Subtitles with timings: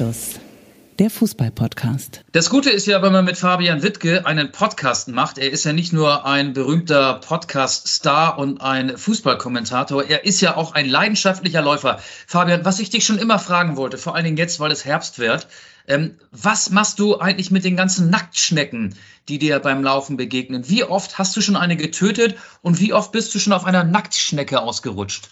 [0.00, 0.40] Anstoß,
[0.98, 2.22] der Fußball-Podcast.
[2.32, 5.74] Das Gute ist ja, wenn man mit Fabian Wittke einen Podcast macht, er ist ja
[5.74, 12.00] nicht nur ein berühmter Podcast-Star und ein Fußballkommentator, er ist ja auch ein leidenschaftlicher Läufer.
[12.26, 15.18] Fabian, was ich dich schon immer fragen wollte, vor allen Dingen jetzt, weil es Herbst
[15.18, 15.48] wird,
[15.86, 18.94] ähm, was machst du eigentlich mit den ganzen Nacktschnecken,
[19.28, 20.66] die dir beim Laufen begegnen?
[20.70, 23.84] Wie oft hast du schon eine getötet und wie oft bist du schon auf einer
[23.84, 25.28] Nacktschnecke ausgerutscht?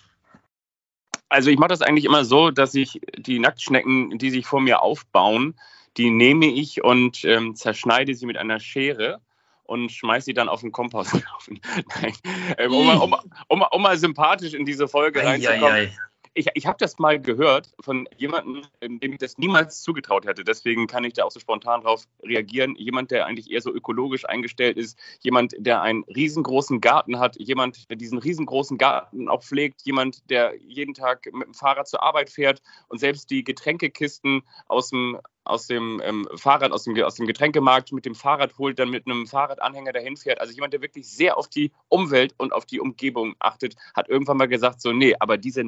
[1.28, 4.82] Also ich mache das eigentlich immer so, dass ich die Nacktschnecken, die sich vor mir
[4.82, 5.54] aufbauen,
[5.96, 9.20] die nehme ich und ähm, zerschneide sie mit einer Schere
[9.64, 11.60] und schmeiße sie dann auf den Komposthaufen.
[12.58, 13.16] ähm, um, um,
[13.48, 15.90] um, um, mal sympathisch in diese Folge reinzukommen
[16.38, 20.44] ich, ich habe das mal gehört von jemandem, dem ich das niemals zugetraut hätte.
[20.44, 22.76] Deswegen kann ich da auch so spontan drauf reagieren.
[22.76, 27.90] Jemand, der eigentlich eher so ökologisch eingestellt ist, jemand, der einen riesengroßen Garten hat, jemand,
[27.90, 32.30] der diesen riesengroßen Garten auch pflegt, jemand, der jeden Tag mit dem Fahrrad zur Arbeit
[32.30, 37.26] fährt und selbst die Getränkekisten aus dem aus dem ähm, Fahrrad, aus dem, aus dem
[37.26, 40.40] Getränkemarkt mit dem Fahrrad holt, dann mit einem Fahrradanhänger dahin fährt.
[40.40, 44.36] Also jemand, der wirklich sehr auf die Umwelt und auf die Umgebung achtet, hat irgendwann
[44.36, 45.64] mal gesagt, so, nee, aber diese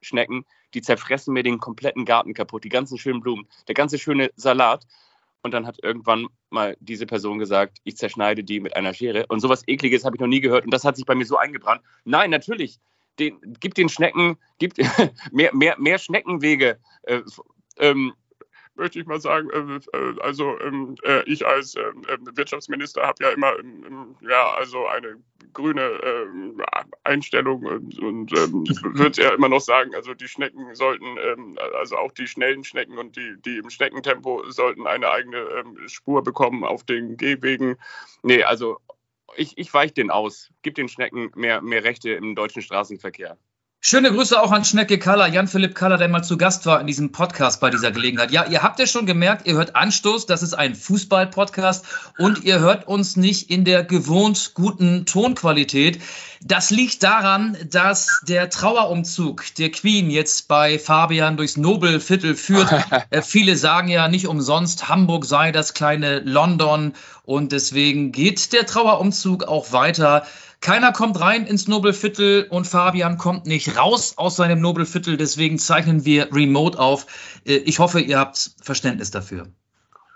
[0.00, 4.30] Nacktschnecken, die zerfressen mir den kompletten Garten kaputt, die ganzen schönen Blumen, der ganze schöne
[4.36, 4.86] Salat.
[5.42, 9.26] Und dann hat irgendwann mal diese Person gesagt, ich zerschneide die mit einer Schere.
[9.28, 10.64] Und sowas Ekliges habe ich noch nie gehört.
[10.64, 11.80] Und das hat sich bei mir so eingebrannt.
[12.04, 12.78] Nein, natürlich,
[13.18, 14.76] den, gibt den Schnecken, gibt
[15.32, 16.78] mehr, mehr, mehr Schneckenwege.
[17.04, 17.22] Äh,
[17.78, 18.12] ähm,
[18.74, 23.30] möchte ich mal sagen, äh, äh, also ähm, äh, ich als ähm, Wirtschaftsminister habe ja
[23.30, 23.52] immer
[24.20, 25.16] ja, also eine
[25.52, 26.00] grüne
[27.04, 32.12] Einstellung und, und ähm, würde ja immer noch sagen, also die Schnecken sollten, also auch
[32.12, 37.16] die schnellen Schnecken und die, die im Schneckentempo sollten eine eigene Spur bekommen auf den
[37.16, 37.76] Gehwegen.
[38.22, 38.78] Nee, also
[39.36, 40.50] ich, ich weiche den aus.
[40.62, 43.38] Gib den Schnecken mehr, mehr Rechte im deutschen Straßenverkehr.
[43.82, 47.12] Schöne Grüße auch an Schnecke Kaller, Jan-Philipp Kaller, der mal zu Gast war in diesem
[47.12, 48.30] Podcast bei dieser Gelegenheit.
[48.30, 51.86] Ja, ihr habt ja schon gemerkt, ihr hört Anstoß, das ist ein Fußball-Podcast
[52.18, 55.98] und ihr hört uns nicht in der gewohnt guten Tonqualität.
[56.42, 62.70] Das liegt daran, dass der Trauerumzug der Queen jetzt bei Fabian durchs Nobelviertel führt.
[63.10, 66.92] Äh, viele sagen ja nicht umsonst, Hamburg sei das kleine London
[67.24, 70.26] und deswegen geht der Trauerumzug auch weiter.
[70.60, 75.16] Keiner kommt rein ins Nobelviertel und Fabian kommt nicht raus aus seinem Nobelviertel.
[75.16, 77.06] Deswegen zeichnen wir remote auf.
[77.46, 79.48] Äh, ich hoffe, ihr habt Verständnis dafür.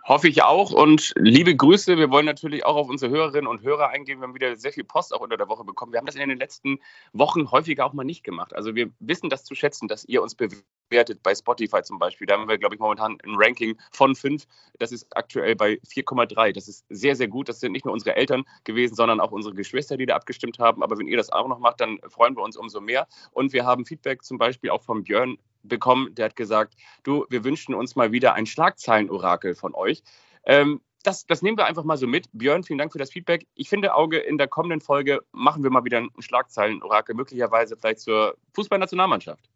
[0.06, 0.70] Hoffe ich auch.
[0.70, 1.96] Und liebe Grüße.
[1.96, 4.20] Wir wollen natürlich auch auf unsere Hörerinnen und Hörer eingehen.
[4.20, 5.92] Wir haben wieder sehr viel Post auch unter der Woche bekommen.
[5.92, 6.78] Wir haben das in den letzten
[7.14, 8.54] Wochen häufiger auch mal nicht gemacht.
[8.54, 12.26] Also wir wissen das zu schätzen, dass ihr uns bewertet bei Spotify zum Beispiel.
[12.26, 14.44] Da haben wir, glaube ich, momentan ein Ranking von fünf.
[14.78, 16.52] Das ist aktuell bei 4,3.
[16.52, 17.48] Das ist sehr, sehr gut.
[17.48, 20.82] Das sind nicht nur unsere Eltern gewesen, sondern auch unsere Geschwister, die da abgestimmt haben.
[20.82, 23.08] Aber wenn ihr das auch noch macht, dann freuen wir uns umso mehr.
[23.30, 27.44] Und wir haben Feedback zum Beispiel auch von Björn bekommen, der hat gesagt, du, wir
[27.44, 30.02] wünschen uns mal wieder ein Schlagzeilen-Orakel von euch.
[30.44, 32.28] Ähm, das, das, nehmen wir einfach mal so mit.
[32.32, 33.46] Björn, vielen Dank für das Feedback.
[33.54, 38.00] Ich finde, Auge, in der kommenden Folge machen wir mal wieder ein Schlagzeilen-Orakel, möglicherweise vielleicht
[38.00, 39.50] zur Fußballnationalmannschaft.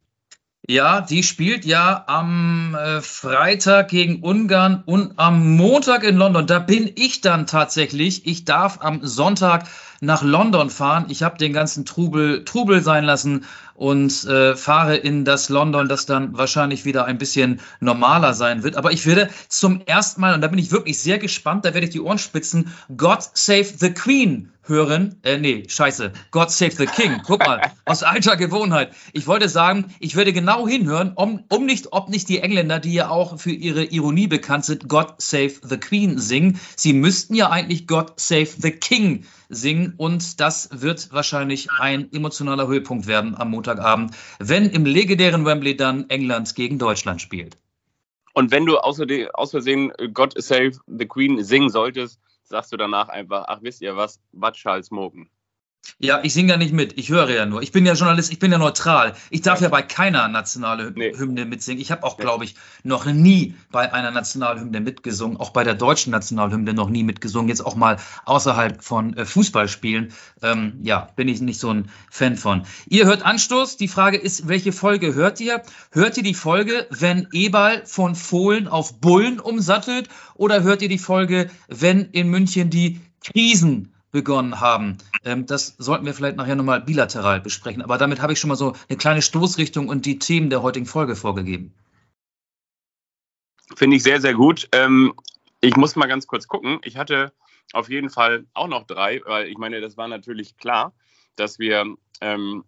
[0.66, 6.46] Ja, die spielt ja am äh, Freitag gegen Ungarn und am Montag in London.
[6.46, 8.26] Da bin ich dann tatsächlich.
[8.26, 9.66] Ich darf am Sonntag
[10.00, 11.06] nach London fahren.
[11.08, 13.44] Ich habe den ganzen Trubel, Trubel sein lassen
[13.74, 18.76] und äh, fahre in das London, das dann wahrscheinlich wieder ein bisschen normaler sein wird.
[18.76, 21.86] Aber ich werde zum ersten Mal, und da bin ich wirklich sehr gespannt, da werde
[21.86, 25.16] ich die Ohren spitzen, God Save the Queen hören.
[25.22, 26.12] Äh, nee, scheiße.
[26.30, 27.22] God Save the King.
[27.24, 28.90] Guck mal, aus alter Gewohnheit.
[29.12, 32.92] Ich wollte sagen, ich werde genau hinhören, um, um nicht, ob nicht die Engländer, die
[32.92, 36.60] ja auch für ihre Ironie bekannt sind, God Save the Queen singen.
[36.76, 42.66] Sie müssten ja eigentlich God Save the King singen und das wird wahrscheinlich ein emotionaler
[42.68, 47.56] Höhepunkt werden am Montagabend, wenn im legendären Wembley dann England gegen Deutschland spielt.
[48.34, 48.96] Und wenn du aus
[49.50, 54.20] Versehen God Save the Queen singen solltest, sagst du danach einfach, ach wisst ihr was,
[54.32, 55.30] Bad Charles Mogen.
[56.00, 57.60] Ja, ich singe ja nicht mit, ich höre ja nur.
[57.60, 59.14] Ich bin ja Journalist, ich bin ja neutral.
[59.30, 61.12] Ich darf ja, ja bei keiner nationalen nee.
[61.16, 61.80] Hymne mitsingen.
[61.80, 62.54] Ich habe auch, glaube ich,
[62.84, 67.66] noch nie bei einer Nationalhymne mitgesungen, auch bei der deutschen Nationalhymne noch nie mitgesungen, jetzt
[67.66, 67.96] auch mal
[68.26, 70.12] außerhalb von äh, Fußballspielen.
[70.42, 72.62] Ähm, ja, bin ich nicht so ein Fan von.
[72.88, 73.76] Ihr hört Anstoß.
[73.76, 75.62] Die Frage ist, welche Folge hört ihr?
[75.90, 80.08] Hört ihr die Folge, wenn Eberl von Fohlen auf Bullen umsattelt?
[80.34, 84.98] Oder hört ihr die Folge, wenn in München die Krisen begonnen haben.
[85.24, 87.82] Ähm, das sollten wir vielleicht nachher nochmal bilateral besprechen.
[87.82, 90.86] Aber damit habe ich schon mal so eine kleine Stoßrichtung und die Themen der heutigen
[90.86, 91.72] Folge vorgegeben.
[93.76, 94.68] Finde ich sehr, sehr gut.
[94.72, 95.14] Ähm,
[95.60, 96.80] ich muss mal ganz kurz gucken.
[96.82, 97.32] Ich hatte
[97.72, 100.92] auf jeden Fall auch noch drei, weil ich meine, das war natürlich klar,
[101.36, 102.64] dass wir ähm,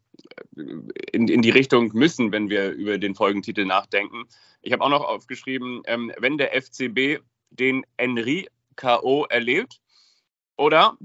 [0.55, 4.29] in, in die Richtung müssen, wenn wir über den Folgentitel nachdenken.
[4.63, 5.83] Ich habe auch noch aufgeschrieben,
[6.19, 9.25] wenn der FCB den Henry K.O.
[9.25, 9.81] erlebt
[10.61, 10.97] oder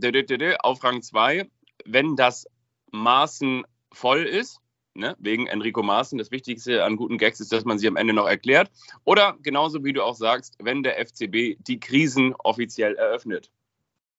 [0.64, 1.50] auf Rang 2,
[1.86, 2.46] wenn das
[2.92, 4.60] Maßen voll ist,
[4.94, 6.18] ne, wegen Enrico Maaßen.
[6.18, 8.70] Das Wichtigste an guten Gags ist, dass man sie am Ende noch erklärt.
[9.06, 13.50] Oder genauso wie du auch sagst, wenn der FCB die Krisen offiziell eröffnet.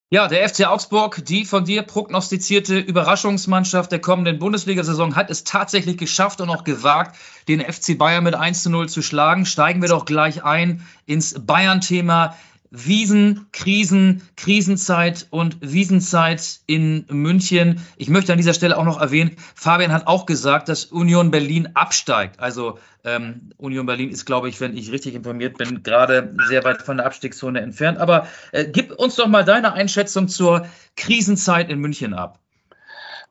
[0.09, 5.99] Ja, der FC Augsburg, die von dir prognostizierte Überraschungsmannschaft der kommenden Bundesliga-Saison, hat es tatsächlich
[5.99, 7.17] geschafft und auch gewagt,
[7.49, 9.47] den FC Bayern mit 1 zu 0 zu schlagen.
[9.47, 12.37] Steigen wir doch gleich ein ins Bayern-Thema.
[12.71, 17.81] Wiesen, Krisen, Krisenzeit und Wiesenzeit in München.
[17.97, 21.71] Ich möchte an dieser Stelle auch noch erwähnen, Fabian hat auch gesagt, dass Union Berlin
[21.75, 22.41] absteigt.
[22.41, 26.83] Also ähm, Union Berlin ist, glaube ich, wenn ich richtig informiert bin, gerade sehr weit
[26.83, 27.99] von der Abstiegszone entfernt.
[27.99, 30.67] Aber äh, gib uns doch mal deine Einschätzung zur
[30.97, 32.41] Krisenzeit in München ab.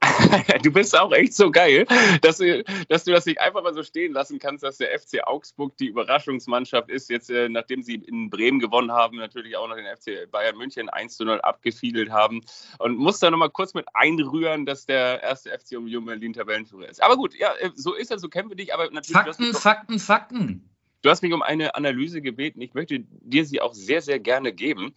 [0.63, 1.86] du bist auch echt so geil,
[2.21, 5.24] dass du, dass du das nicht einfach mal so stehen lassen kannst, dass der FC
[5.25, 7.09] Augsburg die Überraschungsmannschaft ist.
[7.09, 10.89] Jetzt, äh, nachdem sie in Bremen gewonnen haben, natürlich auch noch den FC Bayern München
[10.89, 12.42] 1 zu 0 abgefiedelt haben.
[12.80, 17.01] Und muss da nochmal kurz mit einrühren, dass der erste FC Union Berlin Tabellenführer ist.
[17.01, 18.74] Aber gut, ja, äh, so ist er, so kennen wir dich.
[18.74, 19.13] Aber natürlich.
[19.13, 20.69] Fakten, Fakten, Fakten.
[21.01, 22.62] Du hast mich um eine Analyse gebeten.
[22.62, 24.94] Ich möchte dir sie auch sehr, sehr gerne geben.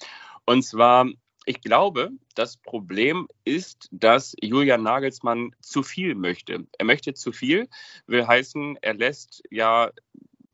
[0.46, 1.06] Und zwar
[1.48, 6.66] ich glaube, das Problem ist, dass Julian Nagelsmann zu viel möchte.
[6.76, 7.68] Er möchte zu viel,
[8.06, 9.90] will heißen, er lässt ja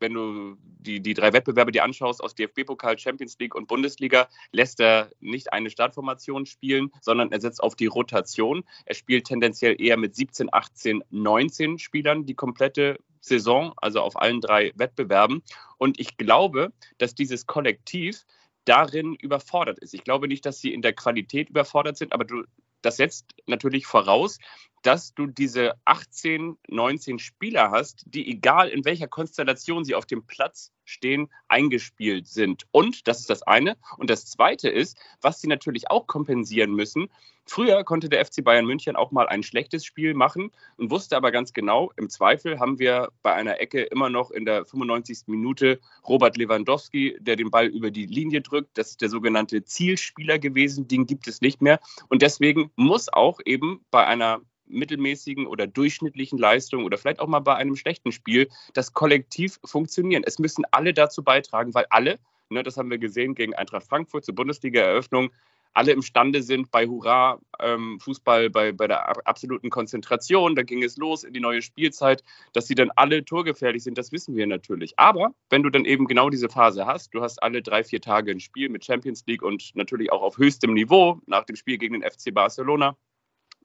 [0.01, 4.79] wenn du die, die drei Wettbewerbe dir anschaust aus DFB-Pokal, Champions League und Bundesliga, lässt
[4.81, 8.65] er nicht eine Startformation spielen, sondern er setzt auf die Rotation.
[8.85, 14.43] Er spielt tendenziell eher mit 17, 18, 19 Spielern die komplette Saison, also auf allen
[14.43, 15.43] drei Wettbewerben.
[15.79, 18.27] Und ich glaube, dass dieses Kollektiv
[18.65, 19.95] darin überfordert ist.
[19.95, 22.45] Ich glaube nicht, dass sie in der Qualität überfordert sind, aber du,
[22.83, 24.39] das setzt natürlich voraus,
[24.85, 30.27] dass du diese 18, 19 Spieler hast, die egal in welcher Konstellation sie auf dem
[30.27, 32.65] Platz stehen, eingespielt sind.
[32.71, 33.79] Und das ist das eine.
[33.97, 37.09] Und das zweite ist, was sie natürlich auch kompensieren müssen.
[37.47, 41.31] Früher konnte der FC Bayern München auch mal ein schlechtes Spiel machen und wusste aber
[41.31, 45.29] ganz genau, im Zweifel haben wir bei einer Ecke immer noch in der 95.
[45.29, 48.77] Minute Robert Lewandowski, der den Ball über die Linie drückt.
[48.77, 50.89] Das ist der sogenannte Zielspieler gewesen.
[50.89, 51.81] Den gibt es nicht mehr.
[52.09, 57.41] Und deswegen muss auch eben bei einer mittelmäßigen oder durchschnittlichen Leistung oder vielleicht auch mal
[57.41, 60.23] bei einem schlechten Spiel das Kollektiv funktionieren.
[60.25, 62.19] Es müssen alle dazu beitragen, weil alle,
[62.51, 65.31] ne, das haben wir gesehen gegen Eintracht Frankfurt zur Bundesliga-Eröffnung,
[65.75, 70.97] alle imstande sind bei Hurra ähm, Fußball, bei, bei der absoluten Konzentration, da ging es
[70.97, 72.23] los in die neue Spielzeit,
[72.53, 74.97] dass sie dann alle torgefährlich sind, das wissen wir natürlich.
[74.99, 78.31] Aber wenn du dann eben genau diese Phase hast, du hast alle drei, vier Tage
[78.31, 82.01] ein Spiel mit Champions League und natürlich auch auf höchstem Niveau nach dem Spiel gegen
[82.01, 82.97] den FC Barcelona,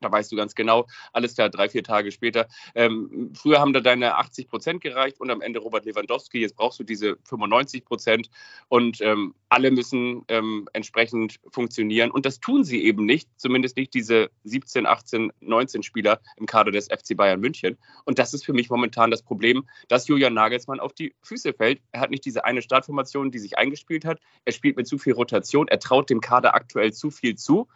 [0.01, 2.47] da weißt du ganz genau, alles klar, drei, vier Tage später.
[2.75, 6.39] Ähm, früher haben da deine 80 Prozent gereicht und am Ende Robert Lewandowski.
[6.39, 8.29] Jetzt brauchst du diese 95 Prozent
[8.67, 12.11] und ähm, alle müssen ähm, entsprechend funktionieren.
[12.11, 16.71] Und das tun sie eben nicht, zumindest nicht diese 17, 18, 19 Spieler im Kader
[16.71, 17.77] des FC Bayern München.
[18.05, 21.81] Und das ist für mich momentan das Problem, dass Julian Nagelsmann auf die Füße fällt.
[21.91, 24.19] Er hat nicht diese eine Startformation, die sich eingespielt hat.
[24.45, 25.67] Er spielt mit zu viel Rotation.
[25.67, 27.67] Er traut dem Kader aktuell zu viel zu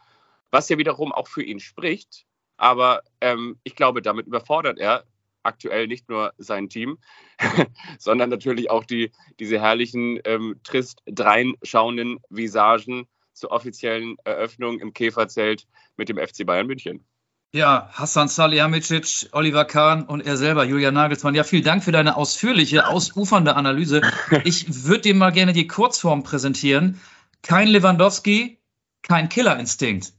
[0.53, 2.25] was ja wiederum auch für ihn spricht.
[2.57, 5.03] Aber ähm, ich glaube, damit überfordert er
[5.41, 6.99] aktuell nicht nur sein Team,
[7.99, 15.65] sondern natürlich auch die, diese herrlichen, ähm, trist dreinschauenden Visagen zur offiziellen Eröffnung im Käferzelt
[15.97, 17.03] mit dem FC Bayern München.
[17.51, 21.35] Ja, Hassan Salihamidzic, Oliver Kahn und er selber, Julian Nagelsmann.
[21.35, 24.01] Ja, vielen Dank für deine ausführliche, ausufernde Analyse.
[24.43, 27.01] Ich würde dir mal gerne die Kurzform präsentieren.
[27.41, 28.59] Kein Lewandowski,
[29.01, 30.13] kein Killerinstinkt.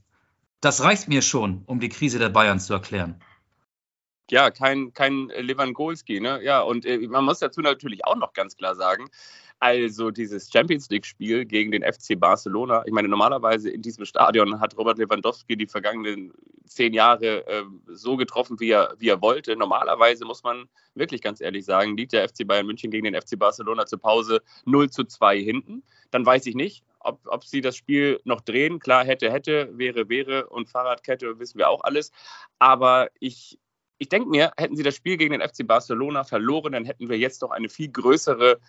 [0.61, 3.21] Das reicht mir schon, um die Krise der Bayern zu erklären.
[4.31, 6.43] Ja, kein, kein Lewandowski, ne?
[6.43, 9.07] Ja, und äh, man muss dazu natürlich auch noch ganz klar sagen,
[9.59, 14.77] also dieses Champions League-Spiel gegen den FC Barcelona, ich meine, normalerweise in diesem Stadion hat
[14.77, 16.33] Robert Lewandowski die vergangenen
[16.65, 19.55] zehn Jahre äh, so getroffen, wie er, wie er wollte.
[19.55, 23.39] Normalerweise muss man wirklich ganz ehrlich sagen, liegt der FC Bayern München gegen den FC
[23.39, 25.83] Barcelona zur Pause 0 zu 2 hinten.
[26.11, 28.79] Dann weiß ich nicht, ob, ob sie das Spiel noch drehen.
[28.79, 32.11] Klar, hätte, hätte, wäre, wäre und Fahrradkette wissen wir auch alles.
[32.59, 33.59] Aber ich,
[33.97, 37.17] ich denke mir, hätten sie das Spiel gegen den FC Barcelona verloren, dann hätten wir
[37.17, 38.59] jetzt doch eine viel größere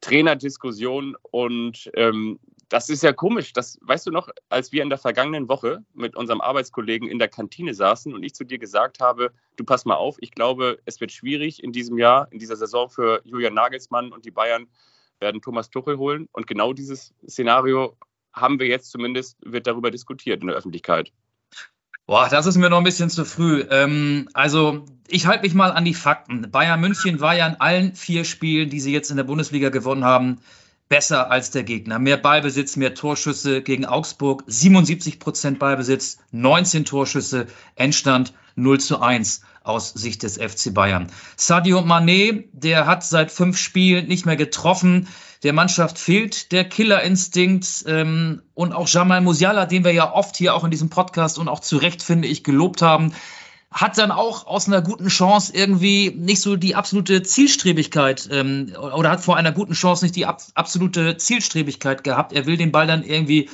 [0.00, 2.40] Trainerdiskussion und ähm,
[2.72, 3.52] das ist ja komisch.
[3.52, 7.28] Das weißt du noch, als wir in der vergangenen Woche mit unserem Arbeitskollegen in der
[7.28, 10.98] Kantine saßen und ich zu dir gesagt habe, du pass mal auf, ich glaube, es
[10.98, 14.68] wird schwierig in diesem Jahr, in dieser Saison für Julian Nagelsmann und die Bayern
[15.22, 16.28] werden Thomas Tuchel holen.
[16.32, 17.96] Und genau dieses Szenario
[18.34, 21.12] haben wir jetzt zumindest, wird darüber diskutiert in der Öffentlichkeit.
[22.06, 23.64] Boah, das ist mir noch ein bisschen zu früh.
[23.70, 26.50] Ähm, also, ich halte mich mal an die Fakten.
[26.50, 30.04] Bayern München war ja in allen vier Spielen, die sie jetzt in der Bundesliga gewonnen
[30.04, 30.40] haben,
[30.88, 31.98] besser als der Gegner.
[31.98, 39.42] Mehr Ballbesitz, mehr Torschüsse gegen Augsburg, 77 Prozent Ballbesitz, 19 Torschüsse, Endstand 0 zu 1
[39.64, 41.10] aus Sicht des FC Bayern.
[41.36, 45.08] Sadio Mané, der hat seit fünf Spielen nicht mehr getroffen.
[45.42, 50.54] Der Mannschaft fehlt der Killerinstinkt ähm, und auch Jamal Musiala, den wir ja oft hier
[50.54, 53.12] auch in diesem Podcast und auch zu Recht, finde ich, gelobt haben,
[53.72, 59.10] hat dann auch aus einer guten Chance irgendwie nicht so die absolute Zielstrebigkeit ähm, oder
[59.10, 62.32] hat vor einer guten Chance nicht die ab absolute Zielstrebigkeit gehabt.
[62.32, 63.48] Er will den Ball dann irgendwie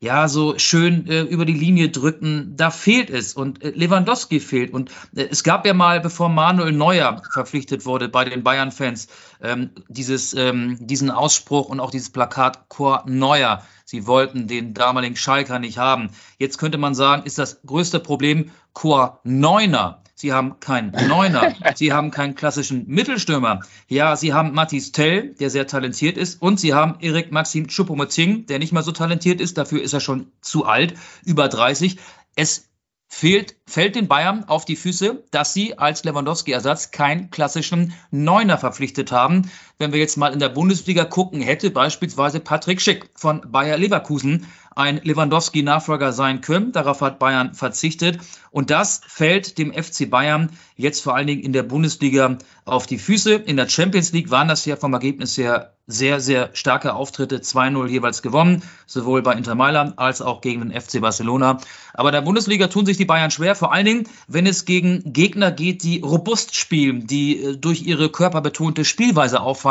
[0.00, 2.54] ja so schön äh, über die Linie drücken.
[2.56, 4.72] Da fehlt es und äh, Lewandowski fehlt.
[4.72, 9.08] Und äh, es gab ja mal, bevor Manuel Neuer verpflichtet wurde bei den Bayern-Fans,
[9.42, 13.62] ähm, dieses, ähm, diesen Ausspruch und auch dieses Plakat Chor Neuer.
[13.84, 16.10] Sie wollten den damaligen Schalker nicht haben.
[16.38, 20.02] Jetzt könnte man sagen, ist das größte Problem Chor Neuner.
[20.20, 21.54] Sie haben keinen Neuner.
[21.74, 23.62] Sie haben keinen klassischen Mittelstürmer.
[23.88, 26.42] Ja, Sie haben Mathis Tell, der sehr talentiert ist.
[26.42, 29.56] Und Sie haben Erik Maxim Choupo-Moting, der nicht mal so talentiert ist.
[29.56, 30.92] Dafür ist er schon zu alt,
[31.24, 31.96] über 30.
[32.36, 32.68] Es
[33.08, 39.12] fehlt, fällt den Bayern auf die Füße, dass sie als Lewandowski-Ersatz keinen klassischen Neuner verpflichtet
[39.12, 39.50] haben.
[39.80, 44.46] Wenn wir jetzt mal in der Bundesliga gucken, hätte beispielsweise Patrick Schick von Bayer Leverkusen
[44.76, 46.72] ein Lewandowski-Nachfolger sein können.
[46.72, 48.18] Darauf hat Bayern verzichtet.
[48.50, 52.98] Und das fällt dem FC Bayern jetzt vor allen Dingen in der Bundesliga auf die
[52.98, 53.34] Füße.
[53.34, 57.88] In der Champions League waren das ja vom Ergebnis her sehr, sehr starke Auftritte, 2-0
[57.88, 61.58] jeweils gewonnen, sowohl bei Inter Mailand als auch gegen den FC Barcelona.
[61.94, 65.50] Aber der Bundesliga tun sich die Bayern schwer, vor allen Dingen, wenn es gegen Gegner
[65.50, 69.69] geht, die robust spielen, die äh, durch ihre körperbetonte Spielweise auffallen.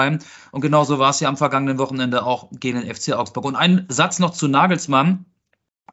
[0.52, 3.46] Und genauso war es ja am vergangenen Wochenende auch gegen den FC Augsburg.
[3.46, 5.26] Und ein Satz noch zu Nagelsmann.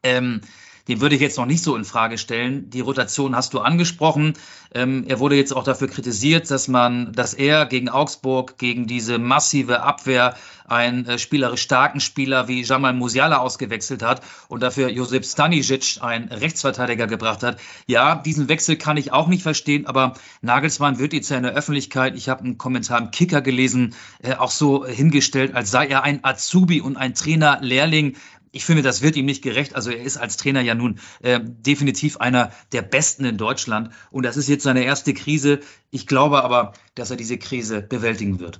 [0.03, 0.41] Ähm,
[0.87, 2.69] den würde ich jetzt noch nicht so in Frage stellen.
[2.69, 4.33] Die Rotation hast du angesprochen.
[4.73, 9.17] Ähm, er wurde jetzt auch dafür kritisiert, dass man, dass er gegen Augsburg, gegen diese
[9.17, 10.35] massive Abwehr
[10.67, 16.27] einen äh, spielerisch starken Spieler wie Jamal Musiala ausgewechselt hat und dafür Josip Stanisic, einen
[16.27, 17.57] Rechtsverteidiger, gebracht hat.
[17.85, 21.53] Ja, diesen Wechsel kann ich auch nicht verstehen, aber Nagelsmann wird jetzt ja in der
[21.53, 26.03] Öffentlichkeit, ich habe einen Kommentar im Kicker gelesen, äh, auch so hingestellt, als sei er
[26.03, 28.15] ein Azubi und ein Trainer-Lehrling
[28.57, 29.75] ich finde, das wird ihm nicht gerecht.
[29.75, 33.93] Also er ist als Trainer ja nun äh, definitiv einer der Besten in Deutschland.
[34.09, 35.59] Und das ist jetzt seine erste Krise.
[35.91, 38.59] Ich glaube aber, dass er diese Krise bewältigen wird.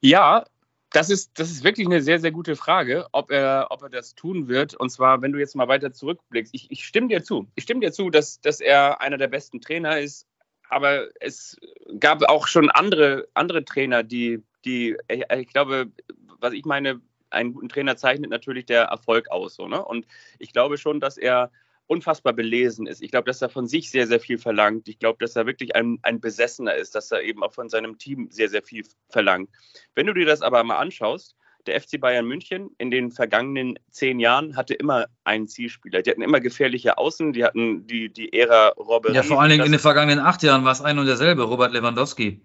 [0.00, 0.44] Ja,
[0.90, 4.16] das ist, das ist wirklich eine sehr, sehr gute Frage, ob er, ob er das
[4.16, 4.74] tun wird.
[4.74, 6.52] Und zwar, wenn du jetzt mal weiter zurückblickst.
[6.52, 7.46] Ich, ich stimme dir zu.
[7.54, 10.26] Ich stimme dir zu, dass, dass er einer der besten Trainer ist.
[10.70, 11.56] Aber es
[12.00, 15.92] gab auch schon andere, andere Trainer, die, die, ich glaube,
[16.40, 17.00] was ich meine,
[17.32, 19.54] einen guten Trainer zeichnet natürlich der Erfolg aus.
[19.54, 19.84] So, ne?
[19.84, 20.06] Und
[20.38, 21.50] ich glaube schon, dass er
[21.86, 23.02] unfassbar belesen ist.
[23.02, 24.88] Ich glaube, dass er von sich sehr, sehr viel verlangt.
[24.88, 27.98] Ich glaube, dass er wirklich ein, ein Besessener ist, dass er eben auch von seinem
[27.98, 29.50] Team sehr, sehr viel verlangt.
[29.94, 31.36] Wenn du dir das aber mal anschaust,
[31.66, 36.02] der FC Bayern München in den vergangenen zehn Jahren hatte immer einen Zielspieler.
[36.02, 39.14] Die hatten immer gefährliche Außen, die hatten die, die Ära Robert.
[39.14, 41.72] Ja, vor allen Dingen in den vergangenen acht Jahren war es ein und derselbe, Robert
[41.72, 42.40] Lewandowski.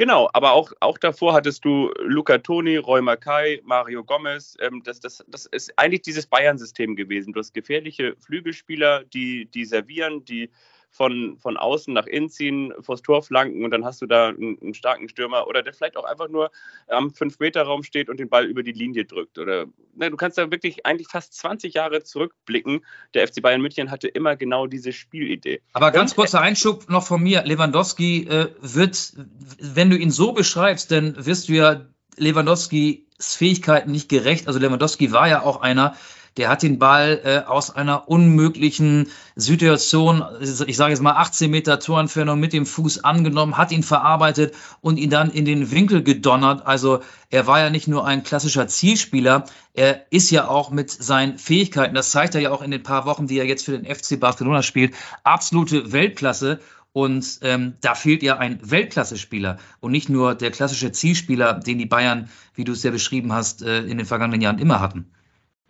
[0.00, 4.56] Genau, aber auch, auch davor hattest du Luca Toni, Roy Mackay, Mario Gomez.
[4.58, 7.34] Ähm, das, das, das ist eigentlich dieses Bayern-System gewesen.
[7.34, 10.48] Du hast gefährliche Flügelspieler, die, die servieren, die
[10.90, 14.58] von, von außen nach innen ziehen, vors Tor flanken und dann hast du da einen,
[14.60, 16.50] einen starken Stürmer oder der vielleicht auch einfach nur
[16.88, 19.38] am 5-Meter-Raum steht und den Ball über die Linie drückt.
[19.38, 22.84] Oder ne, du kannst da wirklich eigentlich fast 20 Jahre zurückblicken.
[23.14, 25.60] Der FC Bayern München hatte immer genau diese Spielidee.
[25.72, 27.44] Aber ganz kurzer Einschub noch von mir.
[27.44, 29.12] Lewandowski äh, wird,
[29.60, 34.48] wenn du ihn so beschreibst, dann wirst du ja Lewandowskis Fähigkeiten nicht gerecht.
[34.48, 35.96] Also Lewandowski war ja auch einer,
[36.36, 41.80] der hat den Ball äh, aus einer unmöglichen Situation, ich sage jetzt mal 18 Meter
[41.80, 46.66] Torentfernung mit dem Fuß angenommen, hat ihn verarbeitet und ihn dann in den Winkel gedonnert.
[46.66, 49.44] Also er war ja nicht nur ein klassischer Zielspieler,
[49.74, 53.06] er ist ja auch mit seinen Fähigkeiten, das zeigt er ja auch in den paar
[53.06, 54.94] Wochen, die er jetzt für den FC Barcelona spielt,
[55.24, 56.60] absolute Weltklasse.
[56.92, 61.86] Und ähm, da fehlt ja ein Weltklasse-Spieler und nicht nur der klassische Zielspieler, den die
[61.86, 65.08] Bayern, wie du es ja beschrieben hast, äh, in den vergangenen Jahren immer hatten.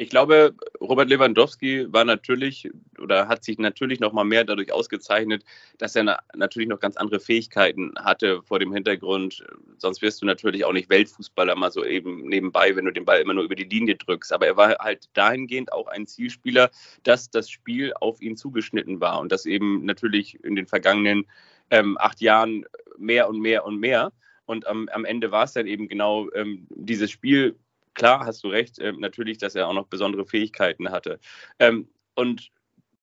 [0.00, 5.45] Ich glaube, Robert Lewandowski war natürlich oder hat sich natürlich noch mal mehr dadurch ausgezeichnet,
[5.76, 9.45] dass er na, natürlich noch ganz andere Fähigkeiten hatte vor dem Hintergrund.
[9.76, 13.21] Sonst wirst du natürlich auch nicht Weltfußballer mal so eben nebenbei, wenn du den Ball
[13.21, 14.33] immer nur über die Linie drückst.
[14.33, 16.71] Aber er war halt dahingehend auch ein Zielspieler,
[17.02, 21.26] dass das Spiel auf ihn zugeschnitten war und das eben natürlich in den vergangenen
[21.69, 22.64] ähm, acht Jahren
[22.97, 24.12] mehr und mehr und mehr.
[24.47, 27.54] Und am, am Ende war es dann eben genau ähm, dieses Spiel
[28.00, 31.21] klar, hast du recht, äh, natürlich, dass er auch noch besondere Fähigkeiten hatte.
[31.59, 32.50] Ähm, und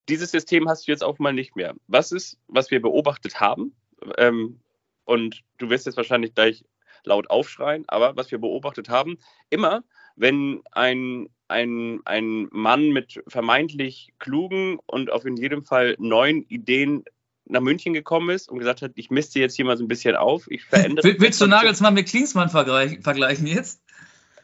[0.10, 1.76] dieses System hast du jetzt auch mal nicht mehr.
[1.88, 3.76] Was ist, was wir beobachtet haben?
[4.18, 4.60] Ähm,
[5.06, 6.66] und du wirst jetzt wahrscheinlich gleich
[7.04, 9.20] laut aufschreien, aber was wir beobachtet haben,
[9.52, 9.84] immer
[10.16, 17.06] wenn ein, ein, ein Mann mit vermeintlich klugen und auf in jedem Fall neuen Ideen
[17.46, 20.16] nach München gekommen ist und gesagt hat, ich misste jetzt hier mal so ein bisschen
[20.16, 21.16] auf, ich verändere.
[21.20, 23.80] Willst du Nagelsmann mit Klinsmann vergleichen jetzt?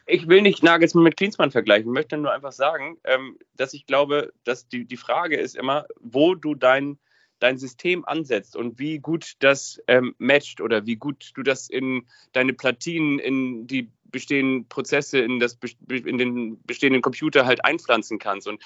[0.06, 3.86] Ich will nicht Nagelsmann mit Klinsmann vergleichen, ich möchte nur einfach sagen, ähm, dass ich
[3.86, 6.98] glaube, dass die, die Frage ist immer, wo du dein,
[7.40, 12.06] dein System ansetzt und wie gut das ähm, matcht oder wie gut du das in
[12.34, 15.58] deine Platinen, in die bestehenden Prozesse, in, das,
[15.90, 18.48] in den bestehenden Computer halt einpflanzen kannst.
[18.48, 18.62] Und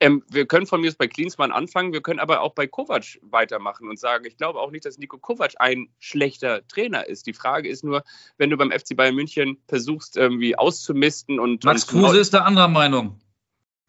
[0.00, 3.18] ähm, wir können von mir aus bei Klinsmann anfangen, wir können aber auch bei Kovac
[3.22, 7.26] weitermachen und sagen, ich glaube auch nicht, dass Nico Kovac ein schlechter Trainer ist.
[7.26, 8.04] Die Frage ist nur,
[8.36, 11.64] wenn du beim FC Bayern München versuchst, irgendwie auszumisten und.
[11.64, 13.20] Max Kruse ist da anderer Meinung.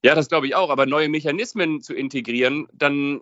[0.01, 3.21] Ja, das glaube ich auch, aber neue Mechanismen zu integrieren, dann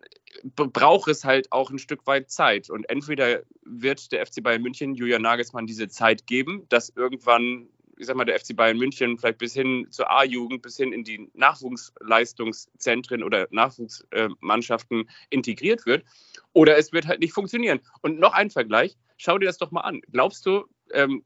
[0.56, 2.70] braucht es halt auch ein Stück weit Zeit.
[2.70, 8.06] Und entweder wird der FC Bayern München Julian Nagelsmann diese Zeit geben, dass irgendwann ich
[8.06, 11.30] sag mal, der FC Bayern München vielleicht bis hin zur A-Jugend, bis hin in die
[11.34, 16.06] Nachwuchsleistungszentren oder Nachwuchsmannschaften integriert wird.
[16.54, 17.80] Oder es wird halt nicht funktionieren.
[18.02, 20.02] Und noch ein Vergleich, schau dir das doch mal an.
[20.12, 21.24] Glaubst du, ähm,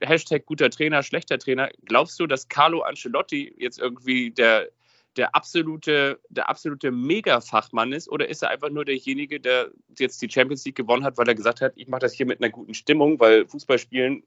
[0.00, 4.68] Hashtag guter Trainer, schlechter Trainer, glaubst du, dass Carlo Ancelotti jetzt irgendwie der,
[5.16, 10.30] der absolute, der absolute Mega-Fachmann ist oder ist er einfach nur derjenige, der jetzt die
[10.30, 12.74] Champions League gewonnen hat, weil er gesagt hat, ich mache das hier mit einer guten
[12.74, 14.22] Stimmung, weil Fußball spielen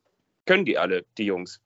[0.45, 1.59] können die alle, die Jungs.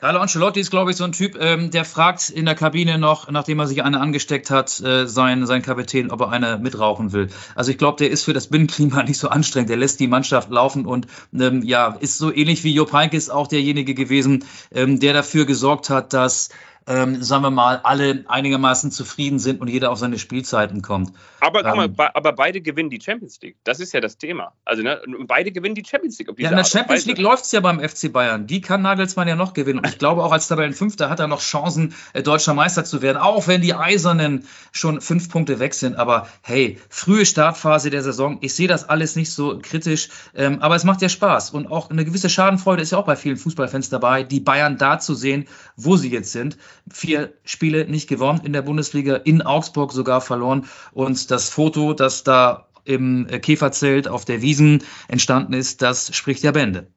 [0.00, 3.28] Carlo Ancelotti ist, glaube ich, so ein Typ, ähm, der fragt in der Kabine noch,
[3.32, 7.30] nachdem er sich eine angesteckt hat, äh, sein, sein Kapitän, ob er eine mitrauchen will.
[7.56, 9.70] Also ich glaube, der ist für das Binnenklima nicht so anstrengend.
[9.70, 13.48] Der lässt die Mannschaft laufen und ähm, ja, ist so ähnlich wie Jupp Heynckes auch
[13.48, 16.50] derjenige gewesen, ähm, der dafür gesorgt hat, dass
[16.88, 21.12] ähm, sagen wir mal, alle einigermaßen zufrieden sind und jeder auf seine Spielzeiten kommt.
[21.40, 23.56] Aber, ähm, mal, aber beide gewinnen die Champions League.
[23.64, 24.52] Das ist ja das Thema.
[24.64, 26.30] Also ne, beide gewinnen die Champions League.
[26.38, 28.46] ja, in der Champions League läuft es ja beim FC Bayern.
[28.46, 29.80] Die kann Nagelsmann ja noch gewinnen.
[29.80, 33.18] Und ich glaube, auch als Tabellenfünfter hat er noch Chancen, äh, deutscher Meister zu werden.
[33.18, 35.96] Auch wenn die Eisernen schon fünf Punkte weg sind.
[35.96, 38.38] Aber hey, frühe Startphase der Saison.
[38.40, 40.08] Ich sehe das alles nicht so kritisch.
[40.34, 41.50] Ähm, aber es macht ja Spaß.
[41.50, 44.98] Und auch eine gewisse Schadenfreude ist ja auch bei vielen Fußballfans dabei, die Bayern da
[44.98, 45.46] zu sehen,
[45.76, 46.56] wo sie jetzt sind
[46.90, 50.66] vier Spiele nicht gewonnen in der Bundesliga, in Augsburg sogar verloren.
[50.92, 56.52] Und das Foto, das da im Käferzelt auf der Wiesen entstanden ist, das spricht ja
[56.52, 56.90] Bände.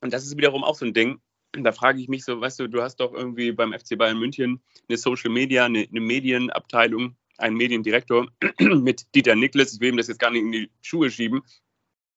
[0.00, 1.20] Und das ist wiederum auch so ein Ding.
[1.52, 4.60] Da frage ich mich so, weißt du, du hast doch irgendwie beim FC Bayern München
[4.88, 8.28] eine Social Media, eine, eine Medienabteilung, einen Mediendirektor
[8.60, 9.74] mit Dieter Niklas.
[9.74, 11.42] Ich will ihm das jetzt gar nicht in die Schuhe schieben,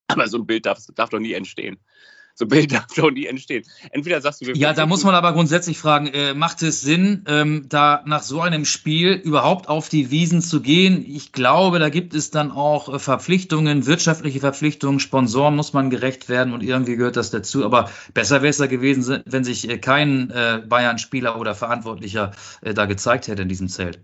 [0.07, 1.79] aber so ein Bild darf, darf doch nie entstehen
[2.35, 3.63] so Bilder schon nie entstehen.
[3.91, 7.65] Entweder sagst du, ja, da muss man aber grundsätzlich fragen, äh, macht es Sinn, ähm,
[7.69, 11.05] da nach so einem Spiel überhaupt auf die Wiesen zu gehen?
[11.07, 16.29] Ich glaube, da gibt es dann auch äh, Verpflichtungen, wirtschaftliche Verpflichtungen, Sponsoren muss man gerecht
[16.29, 17.65] werden und irgendwie gehört das dazu.
[17.65, 22.73] Aber besser wäre es da gewesen, wenn sich äh, kein äh, Bayern-Spieler oder Verantwortlicher äh,
[22.73, 23.99] da gezeigt hätte in diesem Zelt.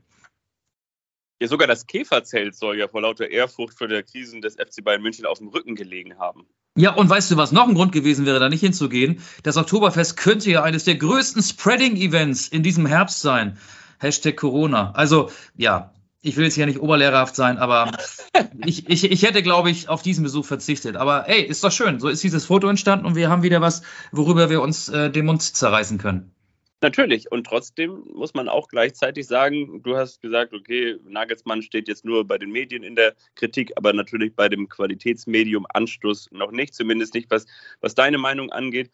[1.41, 5.01] Ja, sogar das Käferzelt soll ja vor lauter Ehrfurcht vor der Krisen des FC Bayern
[5.01, 6.45] München auf dem Rücken gelegen haben.
[6.75, 9.21] Ja, und weißt du, was noch ein Grund gewesen wäre, da nicht hinzugehen?
[9.43, 13.57] Das Oktoberfest könnte ja eines der größten Spreading-Events in diesem Herbst sein.
[13.99, 14.91] Hashtag Corona.
[14.91, 17.97] Also, ja, ich will jetzt hier nicht oberlehrerhaft sein, aber
[18.65, 20.97] ich, ich, ich hätte, glaube ich, auf diesen Besuch verzichtet.
[20.97, 22.01] Aber hey, ist doch schön.
[22.01, 25.25] So ist dieses Foto entstanden und wir haben wieder was, worüber wir uns äh, den
[25.25, 26.33] Mund zerreißen können.
[26.81, 27.29] Natürlich.
[27.31, 32.25] Und trotzdem muss man auch gleichzeitig sagen, du hast gesagt, okay, Nagelsmann steht jetzt nur
[32.25, 37.13] bei den Medien in der Kritik, aber natürlich bei dem Qualitätsmedium Anstoß noch nicht, zumindest
[37.15, 37.45] nicht, was,
[37.81, 38.91] was deine Meinung angeht.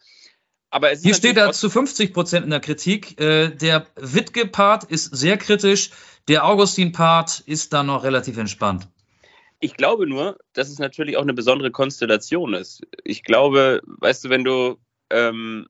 [0.70, 3.20] Aber Hier steht er zu 50 Prozent in der Kritik.
[3.20, 5.90] Äh, der Wittge-Part ist sehr kritisch,
[6.26, 8.88] der Augustin-Part ist da noch relativ entspannt.
[9.60, 12.82] Ich glaube nur, dass es natürlich auch eine besondere Konstellation ist.
[13.04, 14.76] Ich glaube, weißt du, wenn du
[15.08, 15.66] ähm,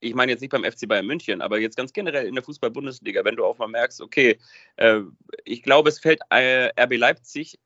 [0.00, 3.24] ich meine jetzt nicht beim FC Bayern München, aber jetzt ganz generell in der Fußball-Bundesliga,
[3.24, 4.38] wenn du auch mal merkst, okay,
[4.76, 5.00] äh,
[5.44, 7.58] ich glaube, es fällt äh, RB Leipzig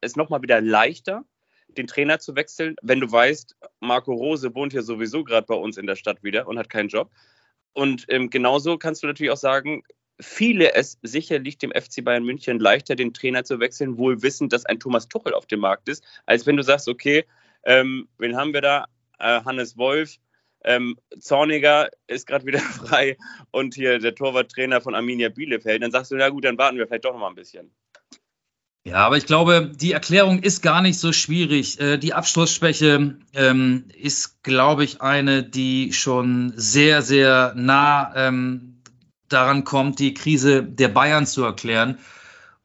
[0.00, 1.24] es nochmal wieder leichter,
[1.68, 5.76] den Trainer zu wechseln, wenn du weißt, Marco Rose wohnt ja sowieso gerade bei uns
[5.76, 7.10] in der Stadt wieder und hat keinen Job.
[7.72, 9.82] Und ähm, genauso kannst du natürlich auch sagen,
[10.20, 14.66] viele es sicherlich dem FC Bayern München leichter, den Trainer zu wechseln, wohl wissend, dass
[14.66, 17.24] ein Thomas Tuchel auf dem Markt ist, als wenn du sagst, okay,
[17.64, 18.86] ähm, wen haben wir da?
[19.18, 20.16] Äh, Hannes Wolf,
[20.64, 23.16] ähm, Zorniger ist gerade wieder frei
[23.50, 26.86] und hier der Torwarttrainer von Arminia Bielefeld, dann sagst du, na gut, dann warten wir
[26.86, 27.70] vielleicht doch noch mal ein bisschen.
[28.84, 31.78] Ja, aber ich glaube, die Erklärung ist gar nicht so schwierig.
[31.78, 38.82] Äh, die Abschlussschwäche ähm, ist, glaube ich, eine, die schon sehr, sehr nah ähm,
[39.28, 41.98] daran kommt, die Krise der Bayern zu erklären.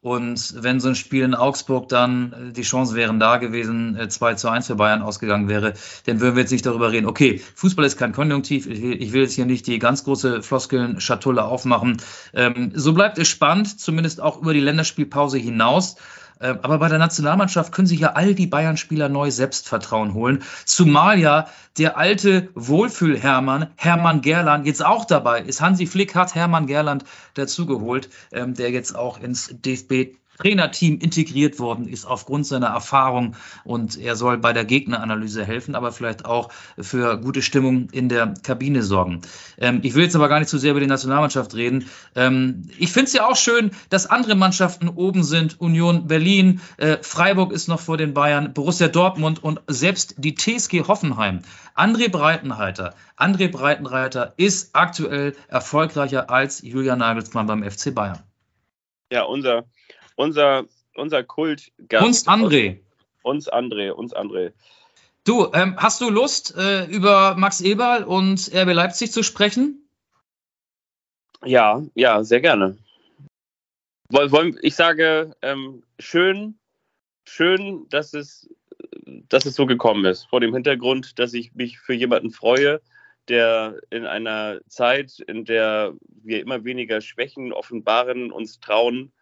[0.04, 4.32] Und wenn so ein Spiel in Augsburg dann äh, die Chance wären da gewesen, 2
[4.32, 5.72] äh, zu 1 für Bayern ausgegangen wäre,
[6.04, 9.12] dann würden wir jetzt nicht darüber reden, okay, Fußball ist kein Konjunktiv, ich will, ich
[9.14, 12.02] will jetzt hier nicht die ganz große Floskeln-Schatulle aufmachen.
[12.34, 15.96] Ähm, so bleibt es spannend, zumindest auch über die Länderspielpause hinaus.
[16.44, 20.42] Ähm, aber bei der Nationalmannschaft können sich ja all die Bayern-Spieler neu Selbstvertrauen holen.
[20.66, 25.62] Zumal ja der alte Wohlfühl-Hermann, Hermann Gerland, jetzt auch dabei ist.
[25.62, 31.88] Hansi Flick hat Hermann Gerland dazugeholt, ähm, der jetzt auch ins DFB Trainerteam integriert worden
[31.88, 37.18] ist aufgrund seiner Erfahrung und er soll bei der Gegneranalyse helfen, aber vielleicht auch für
[37.18, 39.20] gute Stimmung in der Kabine sorgen.
[39.58, 41.86] Ähm, ich will jetzt aber gar nicht zu sehr über die Nationalmannschaft reden.
[42.14, 45.60] Ähm, ich finde es ja auch schön, dass andere Mannschaften oben sind.
[45.60, 50.82] Union Berlin, äh, Freiburg ist noch vor den Bayern, Borussia Dortmund und selbst die TSG
[50.86, 51.40] Hoffenheim.
[51.76, 58.20] André Breitenreiter, André Breitenreiter ist aktuell erfolgreicher als Julian Nagelsmann beim FC Bayern.
[59.10, 59.64] Ja, unser
[60.16, 62.04] unser, unser Kultgast.
[62.04, 62.78] Uns André.
[63.22, 64.52] Uns André, uns André.
[65.24, 69.88] Du, ähm, hast du Lust, äh, über Max Eberl und RB Leipzig zu sprechen?
[71.44, 72.76] Ja, ja, sehr gerne.
[74.60, 76.58] Ich sage, ähm, schön,
[77.24, 78.48] schön, dass es,
[79.28, 80.24] dass es so gekommen ist.
[80.24, 82.80] Vor dem Hintergrund, dass ich mich für jemanden freue,
[83.28, 89.12] der in einer Zeit, in der wir immer weniger Schwächen offenbaren, uns trauen,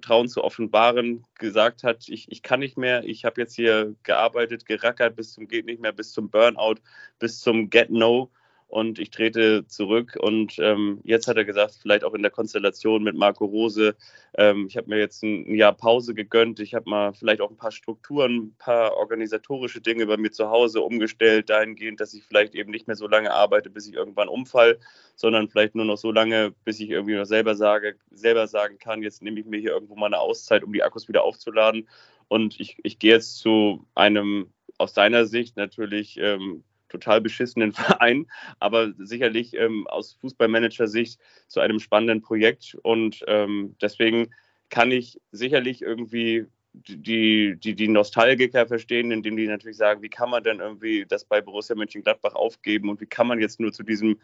[0.00, 4.66] Trauen zu offenbaren, gesagt hat, ich, ich kann nicht mehr, ich habe jetzt hier gearbeitet,
[4.66, 6.76] gerackert bis zum geht nicht mehr, bis zum Burnout,
[7.18, 8.30] bis zum Get No
[8.72, 10.16] und ich trete zurück.
[10.18, 13.94] Und ähm, jetzt hat er gesagt, vielleicht auch in der Konstellation mit Marco Rose,
[14.38, 17.58] ähm, ich habe mir jetzt ein, Jahr Pause gegönnt, ich habe mal vielleicht auch ein
[17.58, 22.54] paar Strukturen, ein paar organisatorische Dinge bei mir zu Hause umgestellt, dahingehend, dass ich vielleicht
[22.54, 24.78] eben nicht mehr so lange arbeite, bis ich irgendwann umfall,
[25.16, 29.02] sondern vielleicht nur noch so lange, bis ich irgendwie noch selber sage, selber sagen kann,
[29.02, 31.90] jetzt nehme ich mir hier irgendwo mal eine Auszeit, um die Akkus wieder aufzuladen.
[32.28, 38.26] Und ich, ich gehe jetzt zu einem aus seiner Sicht natürlich ähm, total beschissenen Verein,
[38.60, 42.76] aber sicherlich ähm, aus Fußballmanager-Sicht zu einem spannenden Projekt.
[42.82, 44.30] Und ähm, deswegen
[44.70, 50.30] kann ich sicherlich irgendwie die, die, die Nostalgiker verstehen, indem die natürlich sagen, wie kann
[50.30, 53.82] man denn irgendwie das bei Borussia Mönchengladbach aufgeben und wie kann man jetzt nur zu
[53.82, 54.18] diesem,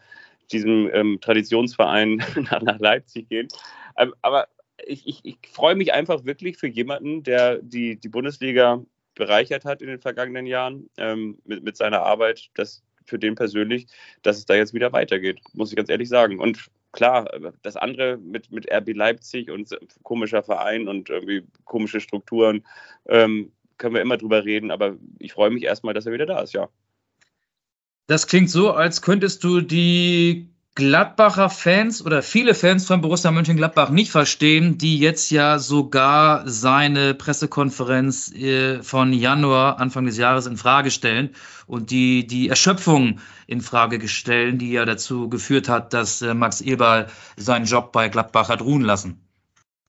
[0.51, 2.17] diesem ähm, Traditionsverein
[2.49, 3.47] nach, nach, Leipzig gehen.
[3.97, 4.47] Ähm, aber
[4.85, 8.83] ich, ich, ich freue mich einfach wirklich für jemanden, der die, die Bundesliga
[9.19, 13.87] bereichert hat in den vergangenen Jahren ähm, mit, mit seiner Arbeit, dass für den persönlich,
[14.23, 16.39] dass es da jetzt wieder weitergeht, muss ich ganz ehrlich sagen.
[16.39, 17.29] Und klar,
[17.61, 22.65] das andere mit, mit RB Leipzig und komischer Verein und irgendwie komische Strukturen,
[23.07, 26.41] ähm, können wir immer drüber reden, aber ich freue mich erstmal, dass er wieder da
[26.41, 26.69] ist, ja.
[28.07, 33.89] Das klingt so, als könntest du die Gladbacher Fans oder viele Fans von Borussia Mönchengladbach
[33.89, 40.55] nicht verstehen, die jetzt ja sogar seine Pressekonferenz äh, von Januar, Anfang des Jahres in
[40.55, 41.31] Frage stellen
[41.67, 46.61] und die die Erschöpfung in Frage stellen, die ja dazu geführt hat, dass äh, Max
[46.61, 49.28] Eberl seinen Job bei Gladbach hat ruhen lassen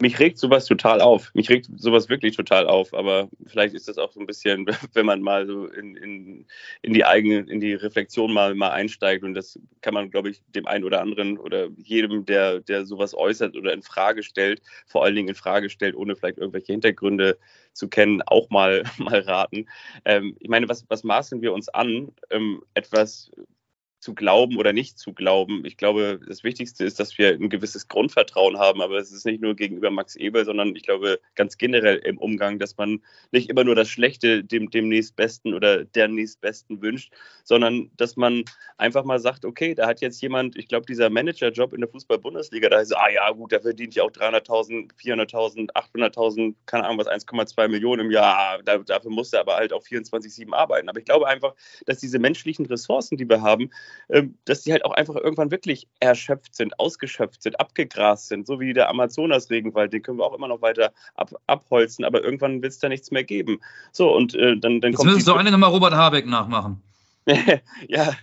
[0.00, 1.32] mich regt sowas total auf.
[1.34, 2.94] Mich regt sowas wirklich total auf.
[2.94, 6.46] Aber vielleicht ist das auch so ein bisschen, wenn man mal so in, in,
[6.82, 9.24] in die eigene, in die Reflexion mal, mal einsteigt.
[9.24, 13.14] Und das kann man, glaube ich, dem einen oder anderen oder jedem, der, der sowas
[13.14, 17.38] äußert oder in Frage stellt, vor allen Dingen in Frage stellt, ohne vielleicht irgendwelche Hintergründe
[17.72, 19.66] zu kennen, auch mal, mal raten.
[20.04, 23.30] Ähm, ich meine, was, was maßen wir uns an, ähm, etwas
[24.00, 25.62] zu glauben oder nicht zu glauben.
[25.64, 29.42] Ich glaube, das Wichtigste ist, dass wir ein gewisses Grundvertrauen haben, aber es ist nicht
[29.42, 33.62] nur gegenüber Max Eber, sondern ich glaube ganz generell im Umgang, dass man nicht immer
[33.62, 37.12] nur das Schlechte dem, dem nächstbesten oder der nächstbesten wünscht,
[37.44, 38.44] sondern dass man
[38.78, 42.70] einfach mal sagt, okay, da hat jetzt jemand, ich glaube, dieser Managerjob in der Fußball-Bundesliga,
[42.70, 47.08] da ist, ah ja, gut, da verdient ja auch 300.000, 400.000, 800.000, keine Ahnung was,
[47.08, 48.60] 1,2 Millionen im Jahr.
[48.64, 50.88] Da, dafür muss er aber halt auch 24-7 arbeiten.
[50.88, 53.70] Aber ich glaube einfach, dass diese menschlichen Ressourcen, die wir haben,
[54.44, 58.72] dass die halt auch einfach irgendwann wirklich erschöpft sind, ausgeschöpft sind, abgegrast sind, so wie
[58.72, 62.78] der Amazonas-Regenwald, den können wir auch immer noch weiter ab, abholzen, aber irgendwann wird es
[62.78, 63.60] da nichts mehr geben.
[63.92, 65.08] So, und äh, dann, dann Jetzt kommt.
[65.10, 66.82] Jetzt müssen so eine nochmal Robert Habeck nachmachen.
[67.88, 68.14] ja.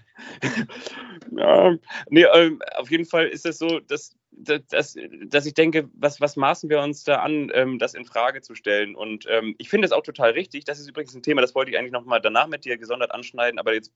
[1.32, 1.76] ja.
[2.10, 4.96] Nee, ähm, auf jeden Fall ist es so, dass dass,
[5.26, 8.56] dass ich denke, was, was maßen wir uns da an, ähm, das in Frage zu
[8.56, 8.96] stellen?
[8.96, 10.66] Und ähm, ich finde es auch total richtig.
[10.66, 13.60] Das ist übrigens ein Thema, das wollte ich eigentlich nochmal danach mit dir gesondert anschneiden,
[13.60, 13.92] aber jetzt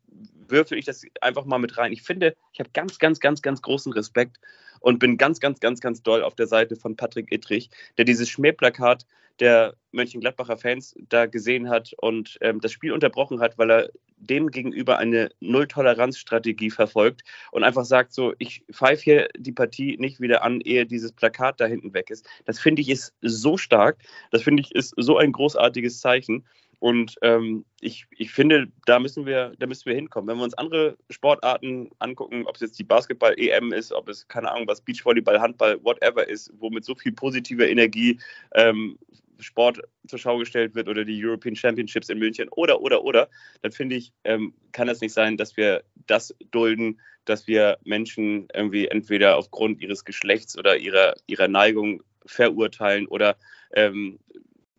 [0.48, 1.92] würfel ich das einfach mal mit rein.
[1.94, 4.38] Ich finde, ich habe ganz, ganz, ganz, ganz großen Respekt
[4.80, 8.30] und bin ganz, ganz, ganz, ganz doll auf der Seite von Patrick Ittrich, der dieses
[8.30, 9.06] Schmähplakat
[9.40, 13.90] der Mönchengladbacher Fans da gesehen hat und ähm, das Spiel unterbrochen hat, weil er
[14.22, 20.20] dem gegenüber eine Null-Toleranz-Strategie verfolgt und einfach sagt so, ich pfeife hier die Partie nicht
[20.20, 22.28] wieder an, ehe dieses Plakat da hinten weg ist.
[22.46, 23.98] Das finde ich ist so stark.
[24.32, 26.46] Das finde ich ist so ein großartiges Zeichen.
[26.82, 30.28] Und ähm, ich, ich finde, da müssen wir, da müssen wir hinkommen.
[30.28, 34.52] Wenn wir uns andere Sportarten angucken, ob es jetzt die Basketball-EM ist, ob es, keine
[34.52, 38.20] Ahnung, was Beachvolleyball, Handball, whatever ist, wo mit so viel positiver Energie
[38.56, 38.98] ähm,
[39.42, 43.30] Sport zur Schau gestellt wird oder die European Championships in München oder, oder, oder,
[43.62, 48.48] dann finde ich, ähm, kann es nicht sein, dass wir das dulden, dass wir Menschen
[48.54, 53.38] irgendwie entweder aufgrund ihres Geschlechts oder ihrer, ihrer Neigung verurteilen oder
[53.74, 54.20] ähm,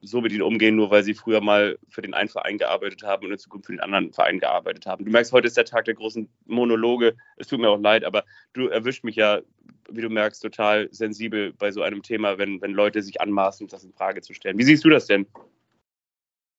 [0.02, 3.24] so mit ihnen umgehen, nur weil sie früher mal für den einen Verein gearbeitet haben
[3.24, 5.04] und in Zukunft für den anderen Verein gearbeitet haben.
[5.04, 7.14] Du merkst, heute ist der Tag der großen Monologe.
[7.36, 9.40] Es tut mir auch leid, aber du erwischt mich ja,
[9.90, 13.84] wie du merkst, total sensibel bei so einem Thema, wenn, wenn Leute sich anmaßen, das
[13.84, 14.58] in Frage zu stellen.
[14.58, 15.26] Wie siehst du das denn?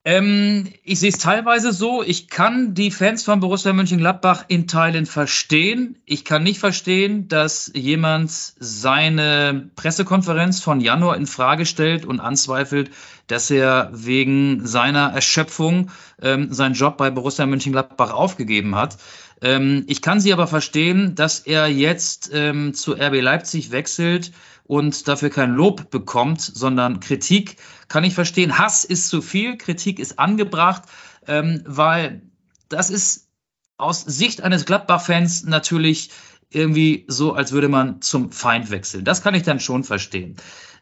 [0.06, 2.04] Ähm, ich sehe es teilweise so.
[2.04, 5.98] Ich kann die Fans von Borussia Mönchengladbach in Teilen verstehen.
[6.06, 12.92] Ich kann nicht verstehen, dass jemand seine Pressekonferenz von Januar in Frage stellt und anzweifelt,
[13.28, 15.89] dass er wegen seiner Erschöpfung
[16.22, 18.98] ähm, seinen Job bei Borussia Mönchengladbach aufgegeben hat.
[19.42, 25.08] Ähm, ich kann sie aber verstehen, dass er jetzt ähm, zu RB Leipzig wechselt und
[25.08, 28.58] dafür kein Lob bekommt, sondern Kritik, kann ich verstehen.
[28.58, 30.84] Hass ist zu viel, Kritik ist angebracht,
[31.28, 32.21] ähm, weil
[32.69, 33.30] das ist
[33.78, 36.12] aus Sicht eines Gladbach-Fans natürlich
[36.49, 39.04] irgendwie so, als würde man zum Feind wechseln.
[39.06, 40.36] Das kann ich dann schon verstehen.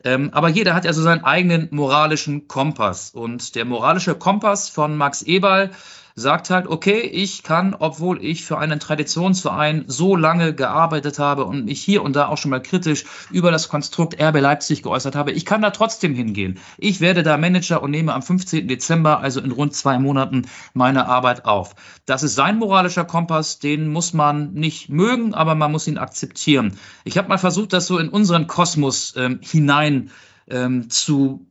[0.03, 3.11] Ähm, aber jeder hat ja so seinen eigenen moralischen Kompass.
[3.11, 5.71] Und der moralische Kompass von Max Eberl
[6.15, 11.65] sagt halt, okay, ich kann, obwohl ich für einen Traditionsverein so lange gearbeitet habe und
[11.65, 15.31] mich hier und da auch schon mal kritisch über das Konstrukt RB Leipzig geäußert habe,
[15.31, 16.59] ich kann da trotzdem hingehen.
[16.77, 18.67] Ich werde da Manager und nehme am 15.
[18.67, 21.75] Dezember, also in rund zwei Monaten, meine Arbeit auf.
[22.05, 26.77] Das ist sein moralischer Kompass, den muss man nicht mögen, aber man muss ihn akzeptieren.
[27.03, 30.11] Ich habe mal versucht, das so in unseren Kosmos ähm, hinein
[30.49, 31.47] ähm, zu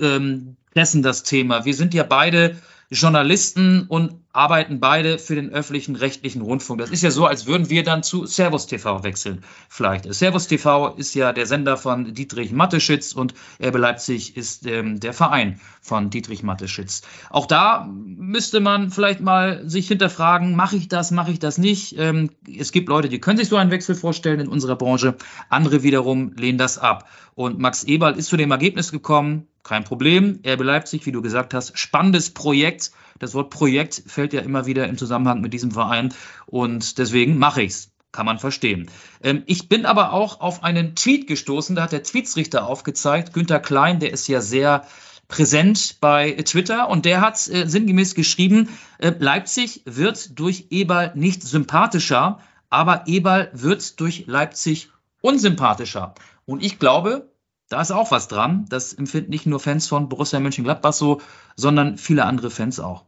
[0.00, 1.64] ähm, pressen, das Thema.
[1.64, 2.56] Wir sind ja beide
[2.92, 6.80] Journalisten und arbeiten beide für den öffentlichen rechtlichen Rundfunk.
[6.80, 9.44] Das ist ja so, als würden wir dann zu Servus TV wechseln.
[9.68, 10.12] Vielleicht.
[10.12, 15.14] Servus TV ist ja der Sender von Dietrich Matteschitz und Erbe Leipzig ist ähm, der
[15.14, 17.02] Verein von Dietrich Matteschitz.
[17.30, 21.96] Auch da müsste man vielleicht mal sich hinterfragen, mache ich das, mache ich das nicht?
[21.98, 25.16] Ähm, es gibt Leute, die können sich so einen Wechsel vorstellen in unserer Branche.
[25.48, 27.08] Andere wiederum lehnen das ab.
[27.34, 30.40] Und Max Eberl ist zu dem Ergebnis gekommen, kein Problem.
[30.46, 32.90] RB Leipzig, wie du gesagt hast, spannendes Projekt.
[33.18, 36.12] Das Wort Projekt fällt ja immer wieder im Zusammenhang mit diesem Verein
[36.46, 37.90] und deswegen mache ich's.
[38.10, 38.90] Kann man verstehen.
[39.22, 43.58] Ähm, ich bin aber auch auf einen Tweet gestoßen, da hat der Tweetsrichter aufgezeigt, Günter
[43.58, 44.86] Klein, der ist ja sehr
[45.28, 51.42] präsent bei Twitter und der hat äh, sinngemäß geschrieben, äh, Leipzig wird durch Eberl nicht
[51.42, 54.90] sympathischer, aber Eberl wird durch Leipzig
[55.22, 56.14] unsympathischer.
[56.44, 57.31] Und ich glaube,
[57.72, 58.66] da ist auch was dran.
[58.68, 61.20] Das empfinden nicht nur Fans von Borussia Mönchengladbach so,
[61.56, 63.04] sondern viele andere Fans auch.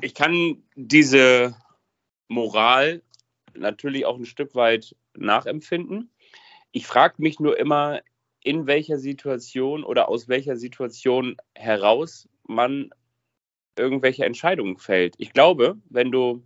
[0.00, 1.54] Ich kann diese
[2.28, 3.02] Moral
[3.54, 6.10] natürlich auch ein Stück weit nachempfinden.
[6.72, 8.00] Ich frage mich nur immer,
[8.42, 12.90] in welcher Situation oder aus welcher Situation heraus man
[13.76, 15.14] irgendwelche Entscheidungen fällt.
[15.18, 16.42] Ich glaube, wenn du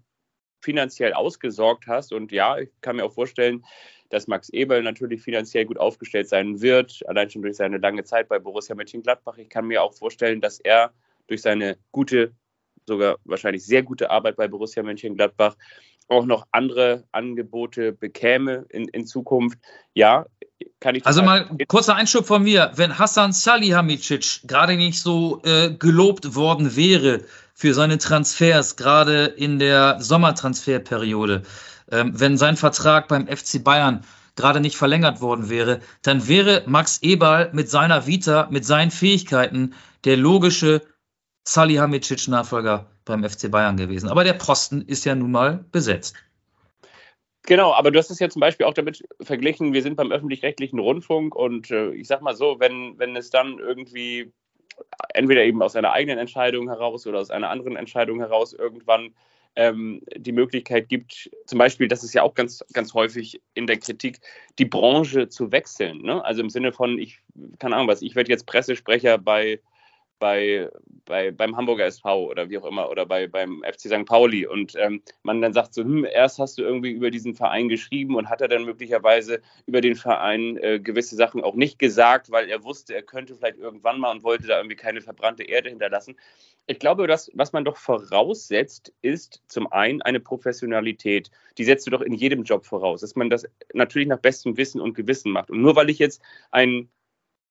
[0.65, 3.65] finanziell ausgesorgt hast, und ja, ich kann mir auch vorstellen,
[4.11, 8.29] dass Max Eberl natürlich finanziell gut aufgestellt sein wird, allein schon durch seine lange Zeit
[8.29, 9.39] bei Borussia Mönchengladbach.
[9.39, 10.93] Ich kann mir auch vorstellen, dass er
[11.27, 12.33] durch seine gute,
[12.87, 15.57] sogar wahrscheinlich sehr gute Arbeit bei Borussia Mönchengladbach
[16.09, 19.59] auch noch andere Angebote bekäme in, in Zukunft.
[19.95, 20.27] Ja,
[20.81, 21.07] kann ich.
[21.07, 22.73] Also mal kurzer Einschub von mir.
[22.75, 27.23] Wenn Hassan Salihamidzic gerade nicht so äh, gelobt worden wäre
[27.55, 31.43] für seine Transfers, gerade in der Sommertransferperiode,
[31.91, 34.05] ähm, wenn sein Vertrag beim FC Bayern
[34.37, 39.75] gerade nicht verlängert worden wäre, dann wäre Max Eberl mit seiner Vita, mit seinen Fähigkeiten
[40.05, 40.83] der logische
[41.45, 44.09] Salihamidzic-Nachfolger beim FC Bayern gewesen.
[44.09, 46.15] Aber der Posten ist ja nun mal besetzt.
[47.47, 50.79] Genau, aber du hast es ja zum Beispiel auch damit verglichen, wir sind beim öffentlich-rechtlichen
[50.79, 54.33] Rundfunk und äh, ich sag mal so, wenn, wenn es dann irgendwie
[55.13, 59.15] entweder eben aus einer eigenen Entscheidung heraus oder aus einer anderen Entscheidung heraus irgendwann
[59.57, 63.77] ähm, die Möglichkeit gibt, zum Beispiel, das ist ja auch ganz, ganz häufig in der
[63.77, 64.21] Kritik,
[64.59, 66.03] die Branche zu wechseln.
[66.03, 66.25] Ne?
[66.25, 67.21] Also im Sinne von, ich,
[67.59, 69.61] keine Ahnung was, ich werde jetzt Pressesprecher bei,
[70.25, 70.71] bei,
[71.05, 74.07] bei, beim Hamburger SV oder wie auch immer oder bei, beim FC St.
[74.07, 77.69] Pauli und ähm, man dann sagt so, hm, erst hast du irgendwie über diesen Verein
[77.69, 82.31] geschrieben und hat er dann möglicherweise über den Verein äh, gewisse Sachen auch nicht gesagt,
[82.31, 85.69] weil er wusste, er könnte vielleicht irgendwann mal und wollte da irgendwie keine verbrannte Erde
[85.69, 86.17] hinterlassen.
[86.67, 91.31] Ich glaube, das, was man doch voraussetzt, ist zum einen eine Professionalität.
[91.59, 94.81] Die setzt du doch in jedem Job voraus, dass man das natürlich nach bestem Wissen
[94.81, 95.51] und Gewissen macht.
[95.51, 96.89] Und nur weil ich jetzt ein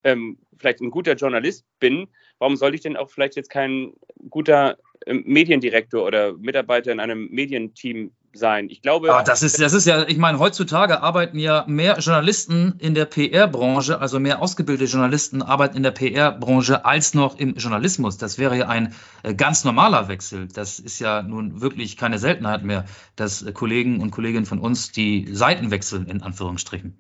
[0.04, 2.08] ähm, vielleicht ein guter Journalist bin,
[2.40, 3.94] warum soll ich denn auch vielleicht jetzt kein
[4.30, 8.70] guter ähm, Mediendirektor oder Mitarbeiter in einem Medienteam sein?
[8.70, 9.14] Ich glaube.
[9.14, 13.06] Aber das ist, das ist ja, ich meine, heutzutage arbeiten ja mehr Journalisten in der
[13.06, 18.18] PR-Branche, also mehr ausgebildete Journalisten arbeiten in der PR-Branche als noch im Journalismus.
[18.18, 20.48] Das wäre ja ein äh, ganz normaler Wechsel.
[20.48, 22.86] Das ist ja nun wirklich keine Seltenheit mehr,
[23.16, 26.98] dass äh, Kollegen und Kolleginnen von uns die Seiten wechseln, in Anführungsstrichen.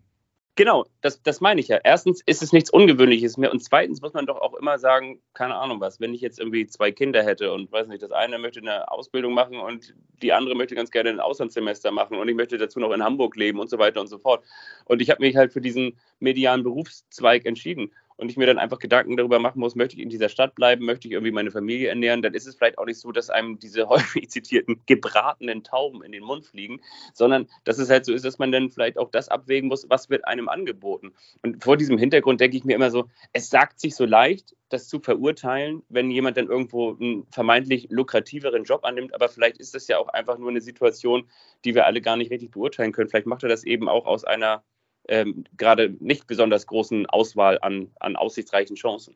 [0.55, 1.79] Genau, das, das meine ich ja.
[1.83, 5.55] Erstens ist es nichts Ungewöhnliches mehr und zweitens muss man doch auch immer sagen, keine
[5.55, 8.59] Ahnung was, wenn ich jetzt irgendwie zwei Kinder hätte und weiß nicht, das eine möchte
[8.59, 12.59] eine Ausbildung machen und die andere möchte ganz gerne ein Auslandssemester machen und ich möchte
[12.59, 14.45] dazu noch in Hamburg leben und so weiter und so fort.
[14.85, 18.79] Und ich habe mich halt für diesen medialen Berufszweig entschieden und ich mir dann einfach
[18.79, 21.89] Gedanken darüber machen muss, möchte ich in dieser Stadt bleiben, möchte ich irgendwie meine Familie
[21.89, 26.03] ernähren, dann ist es vielleicht auch nicht so, dass einem diese häufig zitierten gebratenen Tauben
[26.03, 26.81] in den Mund fliegen,
[27.13, 30.09] sondern dass es halt so ist, dass man dann vielleicht auch das abwägen muss, was
[30.09, 31.13] wird einem angeboten.
[31.41, 34.87] Und vor diesem Hintergrund denke ich mir immer so, es sagt sich so leicht, das
[34.87, 39.87] zu verurteilen, wenn jemand dann irgendwo einen vermeintlich lukrativeren Job annimmt, aber vielleicht ist das
[39.87, 41.29] ja auch einfach nur eine Situation,
[41.63, 43.09] die wir alle gar nicht richtig beurteilen können.
[43.09, 44.63] Vielleicht macht er das eben auch aus einer
[45.07, 49.15] ähm, gerade nicht besonders großen Auswahl an, an aussichtsreichen Chancen.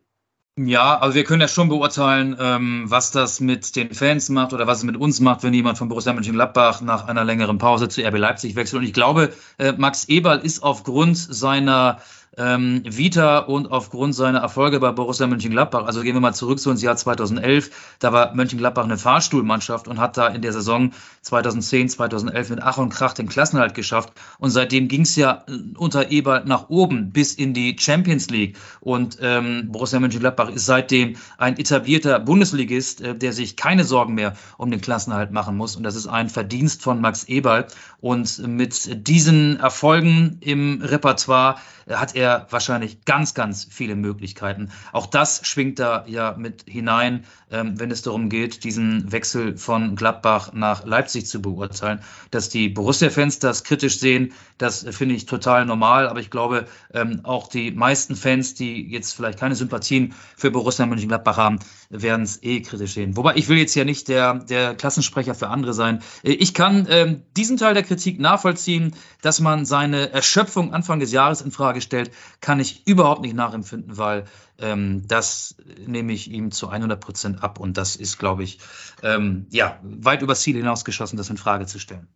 [0.60, 4.66] Ja, also wir können ja schon beurteilen, ähm, was das mit den Fans macht oder
[4.66, 8.02] was es mit uns macht, wenn jemand von Borussia Mönchengladbach nach einer längeren Pause zu
[8.02, 8.80] RB Leipzig wechselt.
[8.80, 12.02] Und ich glaube, äh, Max Eberl ist aufgrund seiner
[12.38, 16.70] ähm, Vita und aufgrund seiner Erfolge bei Borussia Mönchengladbach, also gehen wir mal zurück zu
[16.70, 20.92] ins Jahr 2011, da war Mönchengladbach eine Fahrstuhlmannschaft und hat da in der Saison
[21.24, 24.14] 2010, 2011 mit Ach und Krach den Klassenhalt geschafft.
[24.38, 28.58] Und seitdem ging es ja äh, unter Eber nach oben bis in die Champions League.
[28.82, 34.34] Und ähm, Borussia Mönchengladbach ist seitdem ein etablierter Bundesligist, äh, der sich keine Sorgen mehr
[34.58, 35.76] um den Klassenhalt machen muss.
[35.76, 37.68] Und das ist ein Verdienst von Max Eberl.
[38.00, 41.56] Und mit diesen Erfolgen im Repertoire
[41.90, 44.70] hat er wahrscheinlich ganz, ganz viele Möglichkeiten.
[44.92, 49.96] Auch das schwingt da ja mit hinein, ähm, wenn es darum geht, diesen Wechsel von
[49.96, 52.00] Gladbach nach Leipzig zu beurteilen.
[52.32, 56.08] Dass die Borussia-Fans das kritisch sehen, das finde ich total normal.
[56.08, 60.86] Aber ich glaube, ähm, auch die meisten Fans, die jetzt vielleicht keine Sympathien für Borussia
[60.86, 61.60] Mönchengladbach haben,
[61.90, 63.16] werden es eh kritisch sehen.
[63.16, 66.02] Wobei ich will jetzt ja nicht der, der Klassensprecher für andere sein.
[66.24, 71.12] Äh, ich kann ähm, diesen Teil der Kritik nachvollziehen, dass man seine Erschöpfung Anfang des
[71.12, 72.12] Jahres in Frage stellt,
[72.42, 74.26] kann ich überhaupt nicht nachempfinden, weil
[74.60, 78.60] ähm, das nehme ich ihm zu 100 Prozent ab und das ist, glaube ich,
[79.04, 82.08] ähm, ja, weit übers Ziel hinausgeschossen, das in Frage zu stellen.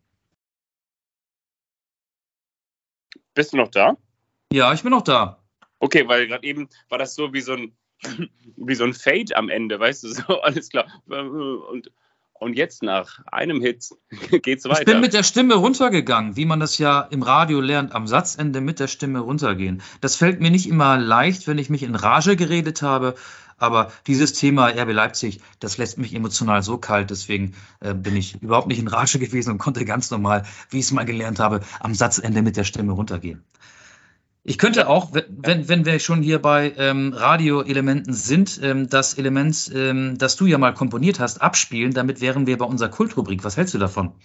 [3.34, 3.96] Bist du noch da?
[4.52, 5.44] Ja, ich bin noch da.
[5.80, 7.76] Okay, weil gerade eben war das so wie so ein
[8.58, 10.88] wie so ein Fade am Ende, weißt du, so alles klar.
[11.08, 11.92] Und
[12.42, 13.92] und jetzt nach einem Hit
[14.42, 14.80] geht's weiter.
[14.80, 18.62] Ich bin mit der Stimme runtergegangen, wie man das ja im Radio lernt, am Satzende
[18.62, 19.84] mit der Stimme runtergehen.
[20.02, 23.14] Das fällt mir nicht immer leicht, wenn ich mich in Rage geredet habe.
[23.60, 27.12] Aber dieses Thema RB Leipzig, das lässt mich emotional so kalt.
[27.12, 30.86] Deswegen äh, bin ich überhaupt nicht in Rage gewesen und konnte ganz normal, wie ich
[30.86, 33.44] es mal gelernt habe, am Satzende mit der Stimme runtergehen.
[34.44, 39.72] Ich könnte auch, wenn, wenn wir schon hier bei ähm, Radioelementen sind, ähm, das Element,
[39.76, 41.94] ähm, das du ja mal komponiert hast, abspielen.
[41.94, 43.44] Damit wären wir bei unserer Kultrubrik.
[43.44, 44.16] Was hältst du davon?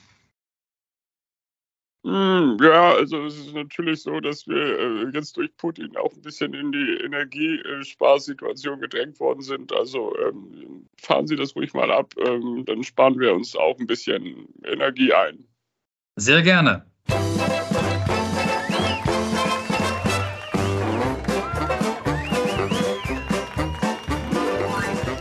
[2.07, 6.23] Hm, ja, also es ist natürlich so, dass wir äh, jetzt durch Putin auch ein
[6.23, 9.73] bisschen in die Energiesparsituation gedrängt worden sind.
[9.73, 13.89] Also ähm, fahren Sie das ruhig mal ab, ähm, dann sparen wir uns auch ein
[13.89, 15.45] bisschen Energie ein.
[16.15, 16.87] Sehr gerne.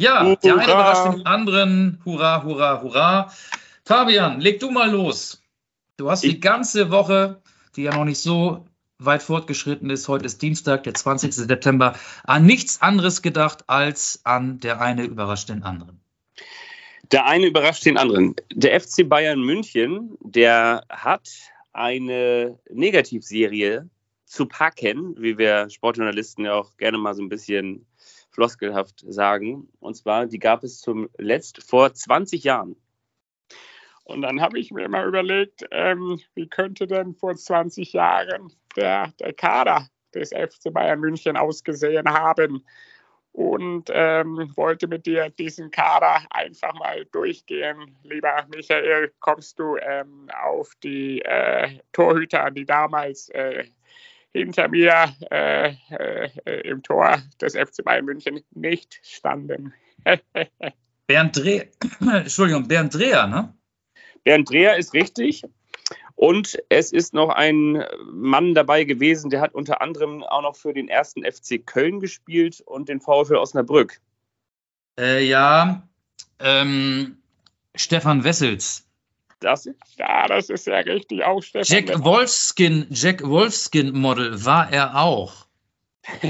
[0.00, 2.00] Ja, der eine überrascht den anderen.
[2.04, 3.32] Hurra, hurra, hurra.
[3.84, 5.42] Fabian, leg du mal los.
[5.96, 7.40] Du hast die ganze Woche,
[7.76, 8.66] die ja noch nicht so
[8.98, 11.34] weit fortgeschritten ist, heute ist Dienstag, der 20.
[11.34, 16.00] September, an nichts anderes gedacht als an der eine überrascht den anderen.
[17.12, 18.34] Der eine überrascht den anderen.
[18.52, 21.28] Der FC Bayern München, der hat
[21.72, 23.88] eine Negativserie
[24.24, 27.86] zu packen, wie wir Sportjournalisten ja auch gerne mal so ein bisschen
[28.34, 29.68] floskelhaft sagen.
[29.80, 32.76] Und zwar, die gab es zum letzt vor 20 Jahren.
[34.04, 39.12] Und dann habe ich mir mal überlegt, ähm, wie könnte denn vor 20 Jahren der,
[39.18, 42.66] der Kader des FC Bayern München ausgesehen haben?
[43.32, 47.96] Und ähm, wollte mit dir diesen Kader einfach mal durchgehen.
[48.04, 53.64] Lieber Michael, kommst du ähm, auf die äh, Torhüter, die damals äh,
[54.34, 59.72] hinter mir äh, äh, im Tor des FC Bayern München nicht standen?
[61.06, 61.66] Bernd Dreher,
[62.00, 63.54] Entschuldigung, Bernd Dreher, ne?
[64.24, 65.42] Bernd Dreher ist richtig.
[66.16, 70.72] Und es ist noch ein Mann dabei gewesen, der hat unter anderem auch noch für
[70.72, 74.00] den ersten FC Köln gespielt und den VfL Osnabrück.
[74.98, 75.88] Äh, ja,
[76.38, 77.18] ähm,
[77.74, 78.88] Stefan Wessels.
[79.44, 79.68] Das,
[79.98, 81.86] Ja, das ist ja richtig auch Stefan.
[81.86, 85.44] Jack Wolfskin, Jack Wolfskin Model war er auch.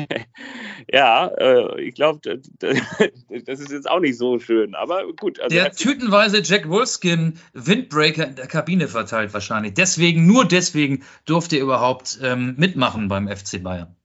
[0.92, 2.20] ja, äh, ich glaube,
[2.58, 5.40] das ist jetzt auch nicht so schön, aber gut.
[5.40, 9.74] Also Der tütenweise Jack Wolfskin Windbreaker in der Kabine verteilt wahrscheinlich.
[9.74, 13.96] Deswegen, nur deswegen durfte er überhaupt ähm, mitmachen beim FC Bayern.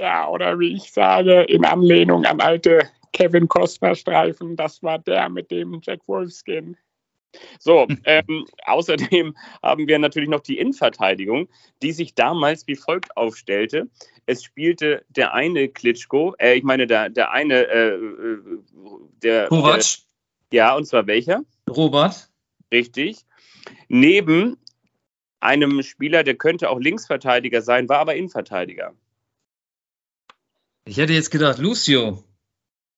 [0.00, 5.28] Ja, oder wie ich sage, in Anlehnung an alte Kevin Costner Streifen, das war der
[5.28, 6.76] mit dem Jack Wolfskin.
[7.58, 11.48] So, ähm, außerdem haben wir natürlich noch die Innenverteidigung,
[11.82, 13.88] die sich damals wie folgt aufstellte.
[14.26, 18.38] Es spielte der eine Klitschko, äh, ich meine der, der eine, äh, äh
[19.22, 19.84] der, Kovac.
[20.52, 21.44] Ja, und zwar welcher?
[21.68, 22.28] Robert.
[22.70, 23.24] Richtig.
[23.88, 24.58] Neben
[25.40, 28.94] einem Spieler, der könnte auch Linksverteidiger sein, war aber Innenverteidiger.
[30.84, 32.22] Ich hätte jetzt gedacht, Lucio.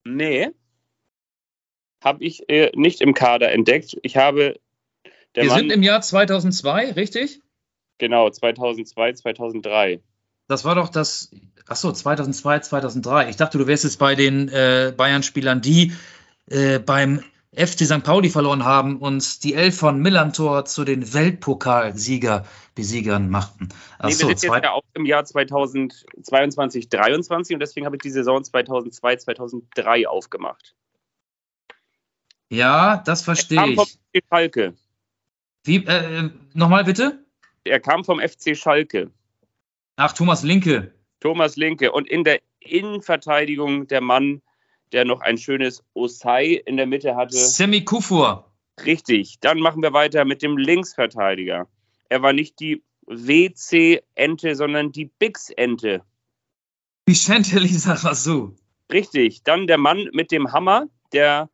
[0.05, 0.51] Nee
[2.05, 3.97] habe ich äh, nicht im Kader entdeckt.
[4.03, 4.61] Ich habe.
[5.33, 7.41] Wir Mann, sind im Jahr 2002, richtig?
[7.99, 10.01] Genau, 2002, 2003.
[10.47, 11.31] Das war doch das.
[11.67, 13.31] Achso, 2002, 2003.
[13.31, 15.93] Ich dachte, du wärst jetzt bei den äh, Bayern-Spielern, die
[16.51, 17.25] äh, beim
[17.57, 18.03] FC St.
[18.03, 22.45] Pauli verloren haben und die Elf von Millantor zu den Weltpokalsieger
[22.75, 23.69] Besiegern machten.
[23.99, 28.03] Ach nee, wir sind jetzt ja auch im Jahr 2022, 2023 und deswegen habe ich
[28.03, 30.75] die Saison 2002, 2003 aufgemacht.
[32.55, 33.75] Ja, das verstehe ich.
[33.75, 34.75] Vom FC Schalke.
[35.65, 37.25] Wie, äh, nochmal bitte?
[37.65, 39.11] Er kam vom FC Schalke.
[39.97, 40.95] Ach, Thomas Linke.
[41.21, 41.91] Thomas Linke.
[41.91, 44.43] Und in der Innenverteidigung der Mann,
[44.93, 47.37] der noch ein schönes Osai in der Mitte hatte.
[47.37, 48.51] Semi Kufur.
[48.85, 49.41] Richtig.
[49.41, 51.67] Dann machen wir weiter mit dem Linksverteidiger.
[52.09, 56.03] Er war nicht die WC-Ente, sondern die Bix-Ente.
[57.07, 58.55] Vicente Lizarazu.
[58.93, 59.43] Richtig.
[59.43, 61.49] Dann der Mann mit dem Hammer, der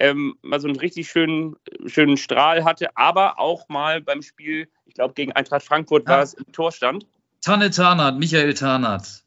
[0.00, 4.94] ähm, mal so einen richtig schönen, schönen Strahl hatte, aber auch mal beim Spiel, ich
[4.94, 7.06] glaube gegen Eintracht Frankfurt war es im Torstand.
[7.40, 9.24] Tanne Tarnat, Michael Tarnat.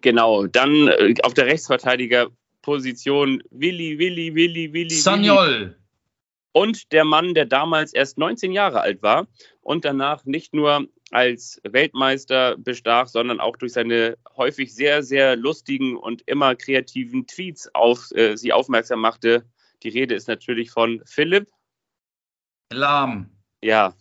[0.00, 4.90] Genau, dann äh, auf der Rechtsverteidigerposition Willi, Willi, Willi, Willi.
[4.90, 5.76] Sanyol.
[6.52, 9.26] Und der Mann, der damals erst 19 Jahre alt war
[9.60, 15.96] und danach nicht nur als Weltmeister bestach, sondern auch durch seine häufig sehr, sehr lustigen
[15.96, 19.44] und immer kreativen Tweets auf äh, sie aufmerksam machte,
[19.84, 21.48] die Rede ist natürlich von Philipp
[22.72, 23.30] Lahm.
[23.62, 23.94] Ja.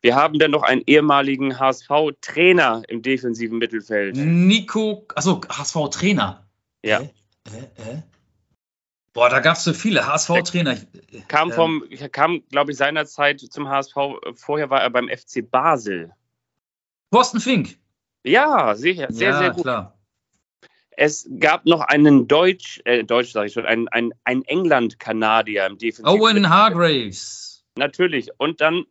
[0.00, 4.16] Wir haben dann noch einen ehemaligen HSV-Trainer im defensiven Mittelfeld.
[4.16, 6.44] Nico, also HSV-Trainer.
[6.84, 7.00] Ja.
[7.00, 7.08] Äh,
[7.50, 8.02] äh, äh.
[9.12, 10.76] Boah, da gab es so viele HSV-Trainer.
[11.28, 11.54] Kam ähm.
[11.54, 13.94] vom, kam, glaube ich, seinerzeit zum HSV.
[14.34, 16.12] Vorher war er beim FC Basel.
[17.12, 17.78] Thorsten Fink.
[18.24, 19.62] Ja, sicher, sehr, ja, sehr gut.
[19.62, 19.98] Klar.
[20.96, 25.78] Es gab noch einen Deutsch, äh, Deutsch sage ich schon, einen, einen, einen England-Kanadier im
[25.78, 26.06] Defensiv.
[26.06, 27.64] Owen Hargraves.
[27.76, 28.28] Natürlich.
[28.38, 28.84] Und dann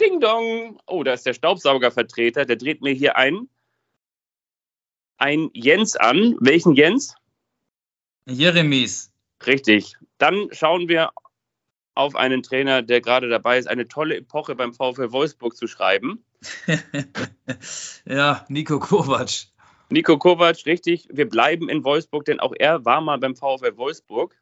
[0.00, 0.80] Ding Dong.
[0.86, 2.44] Oh, da ist der Staubsaugervertreter.
[2.44, 3.48] Der dreht mir hier ein,
[5.18, 6.36] ein Jens an.
[6.40, 7.14] Welchen Jens?
[8.26, 9.12] Jeremies.
[9.46, 9.96] Richtig.
[10.18, 11.10] Dann schauen wir
[11.94, 16.24] auf einen Trainer, der gerade dabei ist, eine tolle Epoche beim VfL Wolfsburg zu schreiben.
[18.04, 19.48] ja, Nico Kovac.
[19.90, 21.08] Nico Kovac, richtig.
[21.10, 24.40] Wir bleiben in Wolfsburg, denn auch er war mal beim VfL Wolfsburg.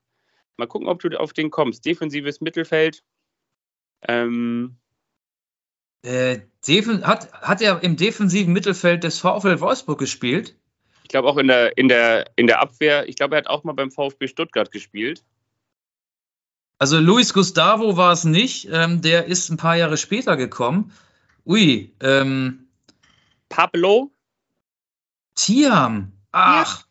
[0.57, 1.85] Mal gucken, ob du auf den kommst.
[1.87, 3.03] Defensives Mittelfeld.
[4.07, 4.77] Ähm,
[6.03, 6.41] äh,
[7.03, 10.55] hat, hat er im defensiven Mittelfeld des VfL Wolfsburg gespielt?
[11.03, 13.09] Ich glaube auch in der, in, der, in der Abwehr.
[13.09, 15.25] Ich glaube, er hat auch mal beim VfB Stuttgart gespielt.
[16.79, 18.69] Also Luis Gustavo war es nicht.
[18.71, 20.93] Ähm, der ist ein paar Jahre später gekommen.
[21.47, 21.93] Ui.
[22.01, 22.69] Ähm,
[23.49, 24.13] Pablo?
[25.39, 26.13] Tiam.
[26.33, 26.81] Ach.
[26.81, 26.85] Ja.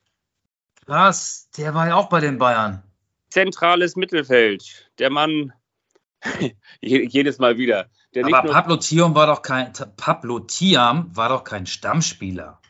[0.86, 1.50] Krass.
[1.58, 2.82] Der war ja auch bei den Bayern.
[3.30, 4.90] Zentrales Mittelfeld.
[5.00, 5.52] Der Mann,
[6.82, 7.90] jedes Mal wieder.
[8.16, 12.62] Der Aber Pablo Thiam war doch kein Pablo Thiam war doch kein Stammspieler.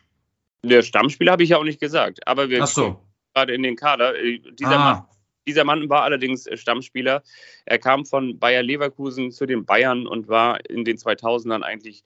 [0.64, 2.26] Der Stammspieler habe ich ja auch nicht gesagt.
[2.28, 3.00] Aber wir Ach so.
[3.36, 4.16] gerade in den Kader.
[4.16, 4.94] Äh, dieser, ah.
[4.94, 5.06] Mann,
[5.46, 7.22] dieser Mann war allerdings äh, Stammspieler.
[7.66, 12.04] Er kam von Bayer Leverkusen zu den Bayern und war in den 2000ern eigentlich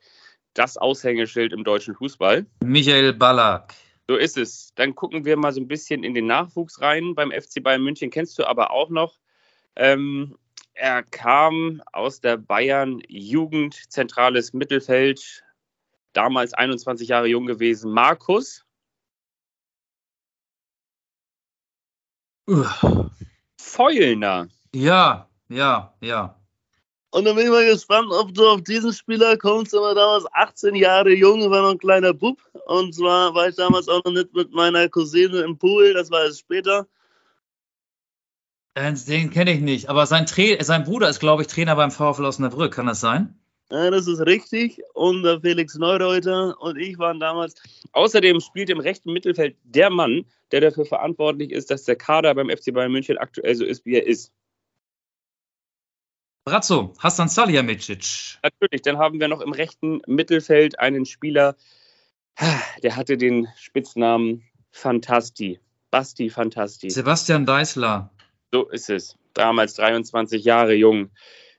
[0.54, 2.46] das Aushängeschild im deutschen Fußball.
[2.62, 3.74] Michael Ballack.
[4.08, 4.72] So ist es.
[4.74, 7.14] Dann gucken wir mal so ein bisschen in den Nachwuchs rein.
[7.14, 9.18] Beim FC Bayern München kennst du aber auch noch.
[9.76, 10.36] Ähm,
[10.74, 15.44] er kam aus der Bayern Jugend, zentrales Mittelfeld,
[16.12, 17.92] damals 21 Jahre jung gewesen.
[17.92, 18.64] Markus.
[23.56, 24.48] Feulner.
[24.74, 26.41] Ja, ja, ja.
[27.12, 29.74] Und dann bin ich mal gespannt, ob du auf diesen Spieler kommst.
[29.74, 32.38] Er war damals 18 Jahre jung, war noch ein kleiner Bub.
[32.66, 36.24] Und zwar war ich damals auch noch nicht mit meiner Cousine im Pool, das war
[36.24, 36.86] erst später.
[38.74, 41.90] Äh, den kenne ich nicht, aber sein, Tra sein Bruder ist, glaube ich, Trainer beim
[41.90, 42.72] VfL Osnabrück.
[42.72, 43.38] Kann das sein?
[43.70, 44.80] Ja, das ist richtig.
[44.94, 47.54] Und der Felix Neureuter und ich waren damals.
[47.92, 52.48] Außerdem spielt im rechten Mittelfeld der Mann, der dafür verantwortlich ist, dass der Kader beim
[52.48, 54.32] FC Bayern München aktuell so ist, wie er ist.
[56.44, 58.38] Brazzo, Hassan Salihamidzic.
[58.42, 61.56] Natürlich, dann haben wir noch im rechten Mittelfeld einen Spieler,
[62.82, 65.60] der hatte den Spitznamen Fantasti.
[65.92, 66.90] Basti Fantasti.
[66.90, 68.10] Sebastian Deißler.
[68.50, 69.16] So ist es.
[69.34, 71.10] Damals 23 Jahre jung.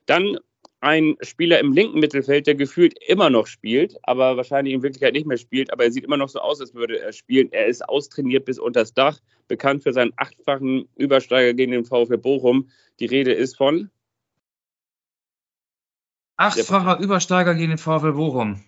[0.05, 0.38] Dann
[0.81, 5.25] ein Spieler im linken Mittelfeld, der gefühlt immer noch spielt, aber wahrscheinlich in Wirklichkeit nicht
[5.25, 7.53] mehr spielt, aber er sieht immer noch so aus, als würde er spielen.
[7.53, 9.17] Er ist austrainiert bis unters Dach,
[9.47, 12.69] bekannt für seinen achtfachen Übersteiger gegen den VfB Bochum.
[12.99, 13.89] Die Rede ist von
[16.44, 18.62] Achtfacher Übersteiger gegen den VfL Bochum.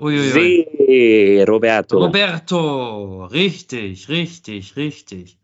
[0.00, 0.66] Uiuiui.
[0.76, 1.98] See, Roberto.
[1.98, 5.38] Roberto, richtig, richtig, richtig.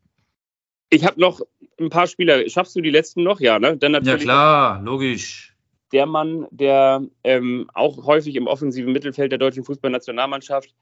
[0.91, 1.41] Ich habe noch
[1.78, 2.49] ein paar Spieler.
[2.49, 3.41] Schaffst du die letzten noch?
[3.41, 3.76] Ja, ne?
[3.76, 5.55] Dann natürlich ja, klar, logisch.
[5.93, 10.74] Der Mann, der ähm, auch häufig im offensiven Mittelfeld der deutschen Fußballnationalmannschaft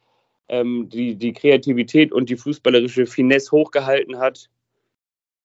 [0.48, 4.48] ähm, die, die Kreativität und die fußballerische Finesse hochgehalten hat.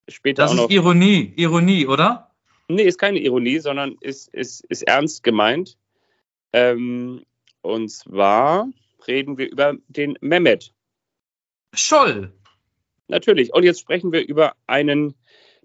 [0.08, 2.31] Später das ist Ironie, Ironie, oder?
[2.76, 5.78] Nee, ist keine Ironie, sondern ist, ist, ist ernst gemeint.
[6.54, 7.24] Ähm,
[7.62, 8.70] und zwar
[9.08, 10.74] reden wir über den Mehmet.
[11.74, 12.34] Scholl.
[13.08, 13.54] Natürlich.
[13.54, 15.16] Und jetzt sprechen wir über einen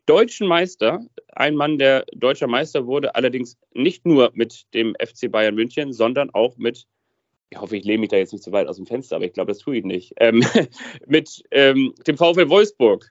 [0.07, 1.01] deutschen Meister.
[1.33, 6.31] Ein Mann, der deutscher Meister wurde, allerdings nicht nur mit dem FC Bayern München, sondern
[6.31, 6.87] auch mit,
[7.51, 9.33] ich hoffe, ich lehne mich da jetzt nicht zu weit aus dem Fenster, aber ich
[9.33, 10.45] glaube, das tue ich nicht, ähm,
[11.07, 13.11] mit ähm, dem VfL Wolfsburg.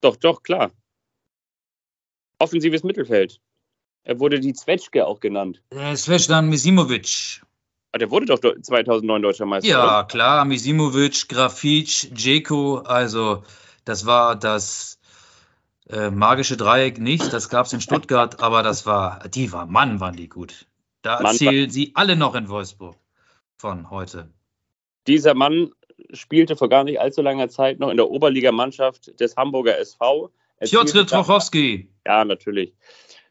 [0.00, 0.72] Doch, doch, klar
[2.42, 3.40] offensives Mittelfeld.
[4.04, 5.62] Er wurde die Zwetschge auch genannt.
[5.70, 7.40] Äh, Svetan Misimovic.
[7.92, 9.68] Ah, der wurde doch 2009 deutscher Meister.
[9.68, 10.08] Ja, oder?
[10.08, 10.44] klar.
[10.44, 12.78] Misimovic, Grafic, Djeko.
[12.78, 13.44] Also,
[13.84, 14.98] das war das
[15.88, 17.32] äh, magische Dreieck nicht.
[17.32, 20.66] Das gab es in Stuttgart, aber das war, die war, Mann, waren die gut.
[21.02, 22.96] Da Mann, erzählen sie alle noch in Wolfsburg
[23.56, 24.30] von heute.
[25.06, 25.70] Dieser Mann
[26.12, 30.32] spielte vor gar nicht allzu langer Zeit noch in der Oberligamannschaft des Hamburger SV
[30.62, 31.88] Piotr Trochowski.
[32.06, 32.74] Ja, natürlich.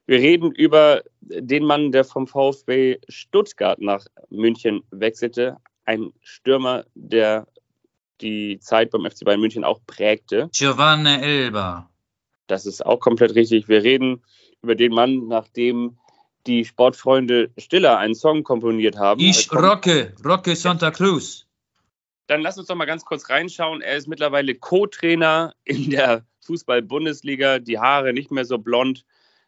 [0.06, 5.58] Wir reden über den Mann, der vom VfB Stuttgart nach München wechselte.
[5.86, 7.48] Ein Stürmer, der
[8.22, 10.50] die Zeit beim FC Bayern München auch prägte.
[10.54, 11.90] Giovanni Elba.
[12.48, 13.68] Das ist auch komplett richtig.
[13.68, 14.22] Wir reden
[14.62, 15.98] über den Mann, nachdem
[16.48, 19.22] die Sportfreunde Stiller einen Song komponiert haben.
[19.22, 21.48] Ich rocke, rocke Santa Cruz.
[22.32, 23.82] Dann lass uns doch mal ganz kurz reinschauen.
[23.82, 29.04] Er ist mittlerweile Co-Trainer in der Fußball-Bundesliga, die Haare nicht mehr so blond.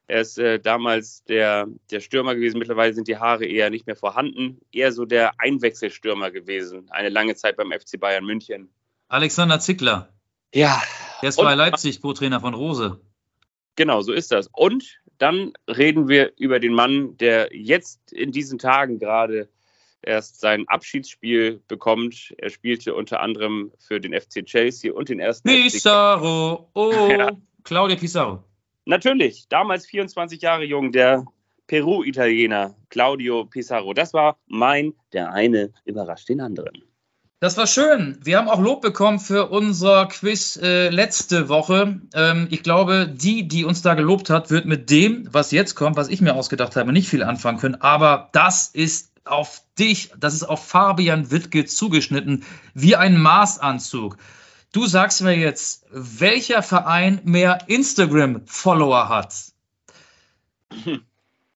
[0.08, 2.60] Er ist äh, damals der, der Stürmer gewesen.
[2.60, 4.60] Mittlerweile sind die Haare eher nicht mehr vorhanden.
[4.74, 6.88] Eher so der Einwechselstürmer gewesen.
[6.90, 8.68] Eine lange Zeit beim FC Bayern München.
[9.08, 10.10] Alexander Zickler.
[10.54, 10.84] Ja.
[11.22, 13.00] Der ist bei Leipzig Co-Trainer von Rose.
[13.78, 14.50] Genau, so ist das.
[14.52, 19.48] Und dann reden wir über den Mann, der jetzt in diesen Tagen gerade
[20.04, 22.34] erst sein Abschiedsspiel bekommt.
[22.38, 25.48] Er spielte unter anderem für den FC Chelsea und den ersten.
[25.48, 27.32] Pizarro, oh, ja.
[27.64, 28.44] Claudio Pizarro.
[28.86, 31.26] Natürlich, damals 24 Jahre jung, der
[31.68, 33.94] Peru-Italiener Claudio Pizarro.
[33.94, 36.84] Das war mein, der eine überrascht den anderen.
[37.40, 38.18] Das war schön.
[38.24, 42.00] Wir haben auch Lob bekommen für unser Quiz äh, letzte Woche.
[42.14, 45.98] Ähm, ich glaube, die, die uns da gelobt hat, wird mit dem, was jetzt kommt,
[45.98, 47.82] was ich mir ausgedacht habe, nicht viel anfangen können.
[47.82, 52.44] Aber das ist auf dich, das ist auf Fabian Wittke zugeschnitten,
[52.74, 54.18] wie ein Maßanzug.
[54.72, 59.34] Du sagst mir jetzt, welcher Verein mehr Instagram-Follower hat?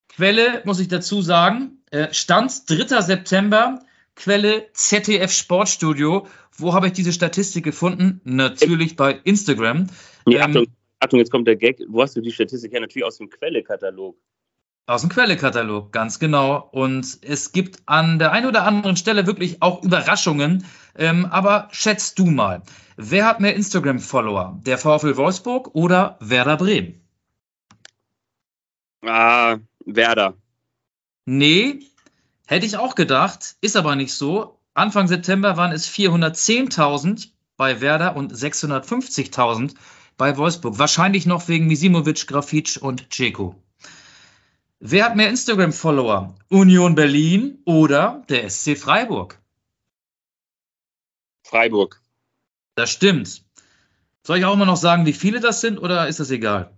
[0.09, 3.01] Quelle, muss ich dazu sagen, äh, Stand 3.
[3.01, 3.80] September,
[4.15, 6.28] Quelle ZDF Sportstudio.
[6.57, 8.20] Wo habe ich diese Statistik gefunden?
[8.24, 9.88] Natürlich bei Instagram.
[10.26, 10.65] Ja, ähm,
[10.99, 11.84] Achtung, jetzt kommt der Gag.
[11.88, 12.82] Wo hast du die Statistik her?
[12.82, 14.18] Natürlich aus dem Quellekatalog.
[14.90, 16.70] Aus dem Quellekatalog, ganz genau.
[16.72, 20.66] Und es gibt an der einen oder anderen Stelle wirklich auch Überraschungen.
[20.96, 22.64] Ähm, aber schätzt du mal,
[22.96, 24.62] wer hat mehr Instagram-Follower?
[24.66, 27.02] Der VfL Wolfsburg oder Werder Bremen?
[29.06, 30.36] Ah, Werder.
[31.26, 31.82] Nee,
[32.46, 34.62] hätte ich auch gedacht, ist aber nicht so.
[34.74, 39.76] Anfang September waren es 410.000 bei Werder und 650.000
[40.16, 40.80] bei Wolfsburg.
[40.80, 43.62] Wahrscheinlich noch wegen Misimovic, Grafitsch und Ceko.
[44.80, 46.36] Wer hat mehr Instagram-Follower?
[46.50, 49.40] Union Berlin oder der SC Freiburg?
[51.44, 52.00] Freiburg.
[52.76, 53.44] Das stimmt.
[54.22, 56.78] Soll ich auch immer noch sagen, wie viele das sind oder ist das egal?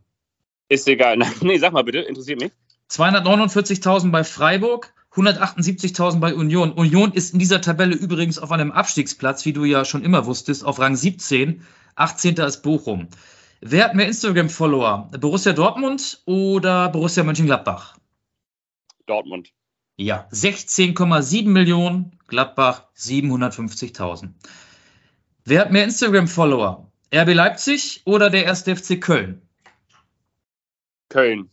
[0.69, 1.17] Ist egal.
[1.41, 2.53] Nee, sag mal bitte, interessiert mich.
[2.89, 6.71] 249.000 bei Freiburg, 178.000 bei Union.
[6.71, 10.63] Union ist in dieser Tabelle übrigens auf einem Abstiegsplatz, wie du ja schon immer wusstest,
[10.63, 11.65] auf Rang 17.
[11.95, 12.35] 18.
[12.35, 13.09] ist Bochum.
[13.61, 15.09] Wer hat mehr Instagram-Follower?
[15.19, 17.97] Borussia Dortmund oder Borussia Mönchengladbach?
[19.05, 19.51] Dortmund.
[19.97, 24.29] Ja, 16,7 Millionen, Gladbach 750.000.
[25.43, 26.89] Wer hat mehr Instagram-Follower?
[27.13, 28.61] RB Leipzig oder der 1.
[28.61, 29.41] FC Köln?
[31.09, 31.49] Köln.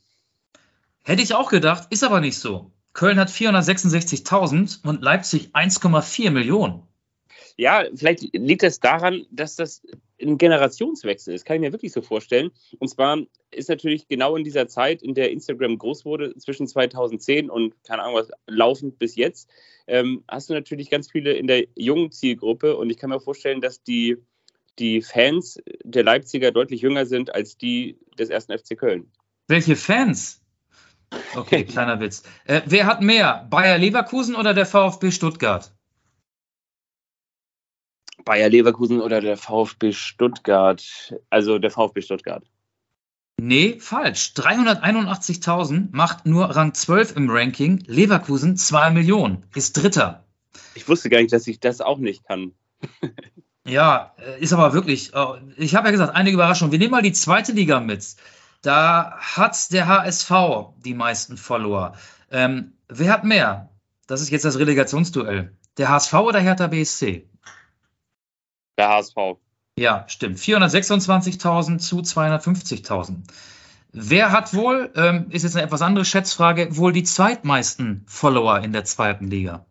[1.03, 2.71] Hätte ich auch gedacht, ist aber nicht so.
[2.93, 6.83] Köln hat 466.000 und Leipzig 1,4 Millionen.
[7.57, 9.83] Ja, vielleicht liegt das daran, dass das
[10.21, 11.45] ein Generationswechsel ist.
[11.45, 12.51] Kann ich mir wirklich so vorstellen.
[12.79, 13.19] Und zwar
[13.51, 18.03] ist natürlich genau in dieser Zeit, in der Instagram groß wurde, zwischen 2010 und, keine
[18.03, 19.51] Ahnung was, laufend bis jetzt,
[19.87, 22.77] ähm, hast du natürlich ganz viele in der jungen Zielgruppe.
[22.77, 24.17] Und ich kann mir vorstellen, dass die,
[24.79, 29.11] die Fans der Leipziger deutlich jünger sind als die des ersten FC Köln.
[29.49, 30.43] Welche Fans?
[31.35, 32.23] Okay, kleiner Witz.
[32.45, 33.47] Äh, wer hat mehr?
[33.49, 35.76] Bayer Leverkusen oder der VfB Stuttgart?
[38.27, 41.14] Bayer Leverkusen oder der VfB Stuttgart?
[41.31, 42.45] Also der VfB Stuttgart.
[43.39, 44.33] Nee, falsch.
[44.37, 47.83] 381.000 macht nur Rang 12 im Ranking.
[47.87, 50.24] Leverkusen 2 Millionen, ist Dritter.
[50.74, 52.53] Ich wusste gar nicht, dass ich das auch nicht kann.
[53.68, 56.70] Ja, äh, ist aber wirklich, äh, ich habe ja gesagt, eine Überraschung.
[56.70, 58.14] Wir nehmen mal die zweite Liga mit.
[58.62, 60.31] Da hat der HSV
[60.85, 61.97] die meisten Follower.
[62.31, 63.70] Ähm, wer hat mehr?
[64.07, 65.53] Das ist jetzt das Relegationsduell.
[65.79, 67.29] Der HSV oder Hertha BSC?
[68.79, 69.16] Der HSV.
[69.79, 70.39] Ja, stimmt.
[70.39, 73.16] 426.000 zu 250.000.
[73.93, 78.72] Wer hat wohl, ähm, ist jetzt eine etwas andere Schätzfrage, wohl die zweitmeisten Follower in
[78.72, 79.66] der zweiten Liga?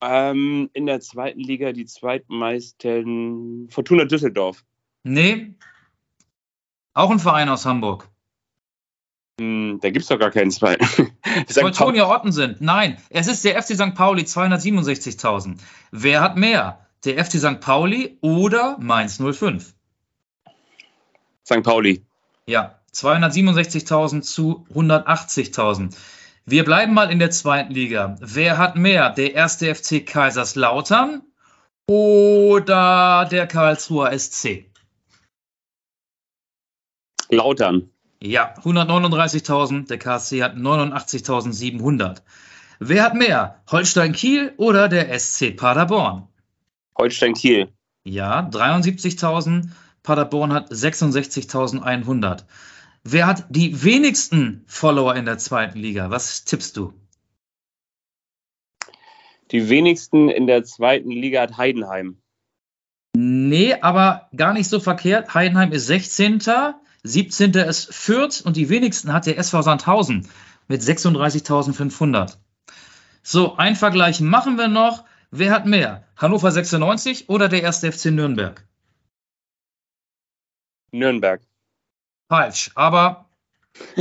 [0.00, 4.64] Ähm, in der zweiten Liga die zweitmeisten Fortuna Düsseldorf.
[5.04, 5.54] Nee.
[6.94, 8.08] Auch ein Verein aus Hamburg.
[9.40, 10.86] Hm, da gibt es doch gar keinen zweiten.
[11.54, 12.56] Teutonia Ottensen.
[12.60, 13.94] Nein, es ist der FC St.
[13.94, 15.58] Pauli, 267.000.
[15.90, 16.85] Wer hat mehr?
[17.06, 17.60] Der FC St.
[17.60, 19.74] Pauli oder Mainz 05?
[21.44, 21.62] St.
[21.62, 22.04] Pauli.
[22.46, 25.96] Ja, 267.000 zu 180.000.
[26.46, 28.16] Wir bleiben mal in der zweiten Liga.
[28.18, 29.10] Wer hat mehr?
[29.10, 31.22] Der erste FC Kaiserslautern
[31.86, 34.68] oder der Karlsruher SC?
[37.30, 37.88] Lautern.
[38.20, 39.86] Ja, 139.000.
[39.86, 42.22] Der KSC hat 89.700.
[42.80, 43.62] Wer hat mehr?
[43.70, 46.26] Holstein Kiel oder der SC Paderborn?
[46.98, 47.72] Holstein Kiel.
[48.04, 49.70] Ja, 73.000.
[50.02, 52.44] Paderborn hat 66.100.
[53.02, 56.10] Wer hat die wenigsten Follower in der zweiten Liga?
[56.10, 56.92] Was tippst du?
[59.52, 62.18] Die wenigsten in der zweiten Liga hat Heidenheim.
[63.16, 65.34] Nee, aber gar nicht so verkehrt.
[65.34, 66.42] Heidenheim ist 16.
[67.02, 67.54] 17.
[67.54, 70.28] ist Fürth und die wenigsten hat der SV Sandhausen
[70.68, 72.36] mit 36.500.
[73.22, 75.05] So, ein Vergleich machen wir noch.
[75.30, 76.04] Wer hat mehr?
[76.16, 78.66] Hannover 96 oder der erste FC Nürnberg?
[80.92, 81.42] Nürnberg.
[82.28, 83.28] Falsch, aber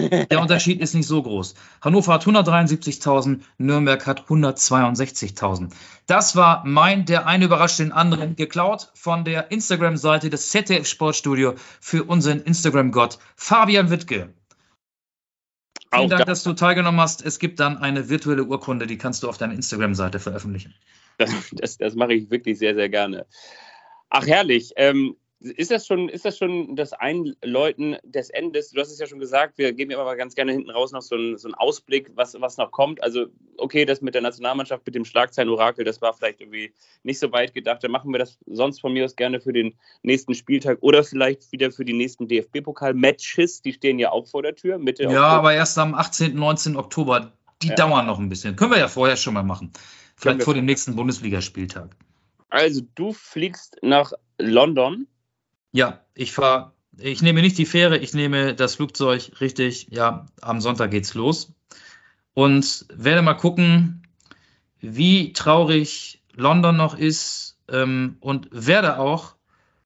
[0.06, 1.54] der Unterschied ist nicht so groß.
[1.82, 5.74] Hannover hat 173.000, Nürnberg hat 162.000.
[6.08, 11.56] Das war mein, der eine überrascht den anderen, geklaut von der Instagram-Seite des ZDF Sportstudio
[11.82, 14.34] für unseren Instagram-Gott Fabian Wittke.
[15.94, 17.26] Vielen Dank, da- dass du teilgenommen hast.
[17.26, 20.74] Es gibt dann eine virtuelle Urkunde, die kannst du auf deiner Instagram-Seite veröffentlichen.
[21.18, 23.26] Das, das, das mache ich wirklich sehr, sehr gerne.
[24.10, 24.72] Ach, herrlich.
[24.76, 28.72] Ähm, ist, das schon, ist das schon das Einläuten des Endes?
[28.72, 31.02] Du hast es ja schon gesagt, wir geben ja immer ganz gerne hinten raus noch
[31.02, 33.04] so einen, so einen Ausblick, was, was noch kommt.
[33.04, 37.32] Also, okay, das mit der Nationalmannschaft, mit dem Schlagzeilen-Orakel, das war vielleicht irgendwie nicht so
[37.32, 37.84] weit gedacht.
[37.84, 41.52] Dann machen wir das sonst von mir aus gerne für den nächsten Spieltag oder vielleicht
[41.52, 43.62] wieder für die nächsten DFB-Pokal-Matches.
[43.62, 44.78] Die stehen ja auch vor der Tür.
[44.78, 45.28] Mitte Ja, Oktober.
[45.28, 46.76] aber erst am 18., 19.
[46.78, 47.34] Oktober.
[47.62, 47.76] Die Ja.
[47.76, 48.56] dauern noch ein bisschen.
[48.56, 49.72] Können wir ja vorher schon mal machen.
[50.16, 51.96] Vielleicht vor dem nächsten Bundesligaspieltag.
[52.50, 55.08] Also, du fliegst nach London.
[55.72, 59.88] Ja, ich fahre Ich nehme nicht die Fähre, ich nehme das Flugzeug, richtig.
[59.90, 61.54] Ja, am Sonntag geht's los.
[62.34, 64.04] Und werde mal gucken,
[64.80, 69.36] wie traurig London noch ist ähm, und werde auch,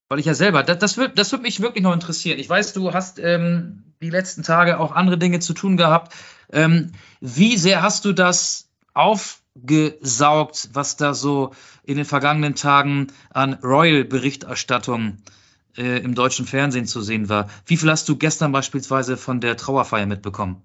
[0.07, 2.39] weil ich ja selber, das, das wird, das wird mich wirklich noch interessieren.
[2.39, 6.15] Ich weiß, du hast ähm, die letzten Tage auch andere Dinge zu tun gehabt.
[6.51, 8.69] Ähm, wie sehr hast du das
[9.63, 11.51] aufgesaugt, was da so
[11.83, 15.17] in den vergangenen Tagen an Royal-Berichterstattung
[15.77, 17.49] äh, im deutschen Fernsehen zu sehen war?
[17.65, 20.61] Wie viel hast du gestern beispielsweise von der Trauerfeier mitbekommen?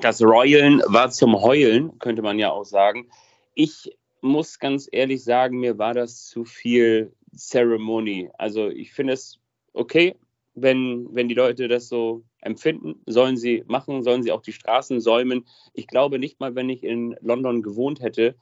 [0.00, 3.08] Das Royalen war zum Heulen, könnte man ja auch sagen.
[3.54, 8.30] Ich muss ganz ehrlich sagen, mir war das zu viel Ceremony.
[8.38, 9.38] Also ich finde es
[9.72, 10.14] okay,
[10.54, 15.00] wenn, wenn die Leute das so empfinden, sollen sie machen, sollen sie auch die Straßen
[15.00, 15.46] säumen.
[15.74, 18.34] Ich glaube nicht mal, wenn ich in London gewohnt hätte,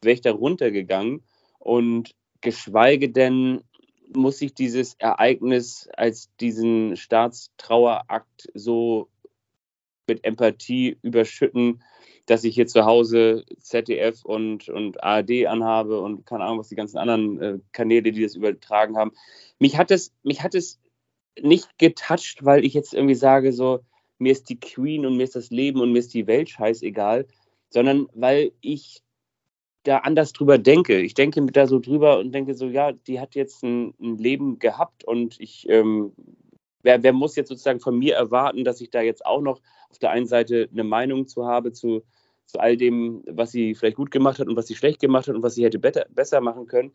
[0.00, 1.22] wäre ich da runtergegangen.
[1.58, 3.62] Und geschweige denn
[4.14, 9.08] muss ich dieses Ereignis als diesen Staatstrauerakt so
[10.06, 11.82] mit Empathie überschütten,
[12.26, 16.76] dass ich hier zu Hause ZDF und, und ARD anhabe und keine Ahnung, was die
[16.76, 19.12] ganzen anderen äh, Kanäle, die das übertragen haben.
[19.58, 20.80] Mich hat es, mich hat es
[21.40, 23.80] nicht getoucht, weil ich jetzt irgendwie sage, so,
[24.18, 27.26] mir ist die Queen und mir ist das Leben und mir ist die Welt scheißegal,
[27.70, 29.02] sondern weil ich
[29.82, 31.00] da anders drüber denke.
[31.00, 34.58] Ich denke da so drüber und denke so, ja, die hat jetzt ein, ein Leben
[34.58, 36.12] gehabt und ich, ähm,
[36.82, 39.60] wer, wer muss jetzt sozusagen von mir erwarten, dass ich da jetzt auch noch
[39.90, 42.02] auf der einen Seite eine Meinung zu habe zu,
[42.46, 45.34] zu all dem, was sie vielleicht gut gemacht hat und was sie schlecht gemacht hat
[45.34, 46.92] und was sie hätte better, besser machen können.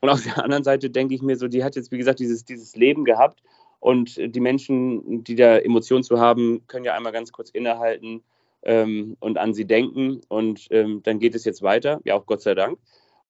[0.00, 2.44] Und auf der anderen Seite denke ich mir so, die hat jetzt, wie gesagt, dieses,
[2.44, 3.42] dieses Leben gehabt
[3.86, 8.24] und die Menschen, die da Emotionen zu haben, können ja einmal ganz kurz innehalten
[8.62, 10.22] ähm, und an sie denken.
[10.26, 12.80] Und ähm, dann geht es jetzt weiter, ja auch Gott sei Dank.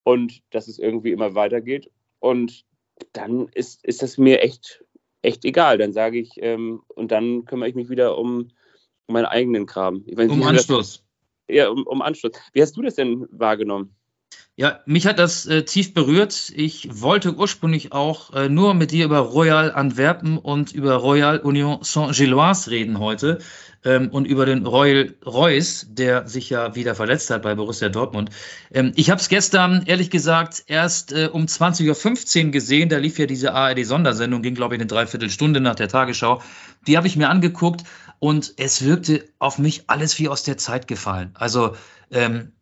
[0.02, 1.90] Und dass es irgendwie immer weitergeht.
[2.20, 2.64] Und
[3.12, 4.82] dann ist, ist das mir echt,
[5.20, 5.76] echt egal.
[5.76, 8.48] Dann sage ich, ähm, und dann kümmere ich mich wieder um,
[9.08, 10.06] um meinen eigenen Kram.
[10.06, 11.04] Weiß, um Anschluss.
[11.46, 12.32] Das, ja, um, um Anschluss.
[12.54, 13.94] Wie hast du das denn wahrgenommen?
[14.58, 16.50] Ja, mich hat das äh, tief berührt.
[16.54, 21.80] Ich wollte ursprünglich auch äh, nur mit dir über Royal Antwerpen und über Royal Union
[21.82, 23.40] Saint-Gilloise reden heute
[23.84, 28.30] ähm, und über den Royal Reus, der sich ja wieder verletzt hat bei Borussia Dortmund.
[28.72, 32.88] Ähm, ich habe es gestern, ehrlich gesagt, erst äh, um 20.15 Uhr gesehen.
[32.88, 36.40] Da lief ja diese ARD-Sondersendung, ging, glaube ich, eine Dreiviertelstunde nach der Tagesschau.
[36.86, 37.82] Die habe ich mir angeguckt
[38.20, 41.32] und es wirkte auf mich alles wie aus der Zeit gefallen.
[41.34, 41.76] Also
[42.10, 42.52] ähm,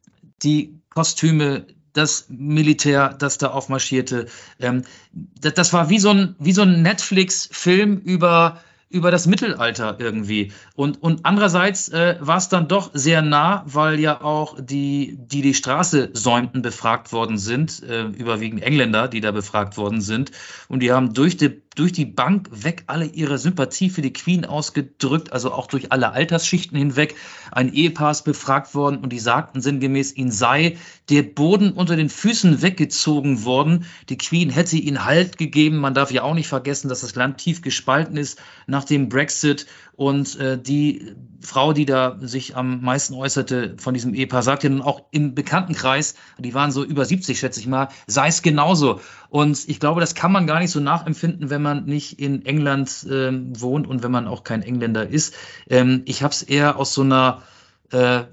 [0.43, 4.27] die Kostüme, das Militär, das da aufmarschierte.
[4.61, 4.83] Ähm,
[5.13, 8.61] das, das, war wie so ein, wie so ein Netflix-Film über,
[8.91, 10.53] über das Mittelalter irgendwie.
[10.75, 15.43] Und, und andererseits äh, war es dann doch sehr nah, weil ja auch die, die
[15.43, 20.33] die Straße säumten, befragt worden sind, äh, überwiegend Engländer, die da befragt worden sind.
[20.69, 24.45] Und die haben durch die durch die Bank weg alle ihre Sympathie für die Queen
[24.45, 27.15] ausgedrückt, also auch durch alle Altersschichten hinweg.
[27.51, 30.77] Ein Ehepaar ist befragt worden und die sagten sinngemäß, ihnen sei
[31.09, 33.87] der Boden unter den Füßen weggezogen worden.
[34.09, 35.79] Die Queen hätte ihnen Halt gegeben.
[35.79, 39.67] Man darf ja auch nicht vergessen, dass das Land tief gespalten ist nach dem Brexit
[39.97, 44.83] und äh, die Frau, die da sich am meisten äußerte von diesem Ehepaar, sagte nun
[44.83, 49.01] auch im Bekanntenkreis, die waren so über 70, schätze ich mal, sei es genauso.
[49.29, 53.05] Und ich glaube, das kann man gar nicht so nachempfinden, wenn man nicht in England
[53.05, 53.31] äh,
[53.61, 55.35] wohnt und wenn man auch kein Engländer ist.
[55.69, 57.43] Ähm, ich habe es eher aus so einer
[57.93, 58.25] äh,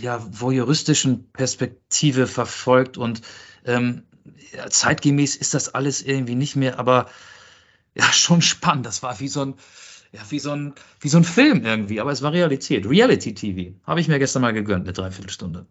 [0.00, 3.22] ja, voyeuristischen Perspektive verfolgt und
[3.64, 4.02] ähm,
[4.68, 7.06] zeitgemäß ist das alles irgendwie nicht mehr, aber
[7.94, 8.86] ja, schon spannend.
[8.86, 9.54] Das war wie so ein
[10.12, 12.88] ja, wie so ein, wie so ein Film irgendwie, aber es war Realität.
[12.88, 13.74] Reality TV.
[13.84, 15.66] Habe ich mir gestern mal gegönnt, eine Dreiviertelstunde.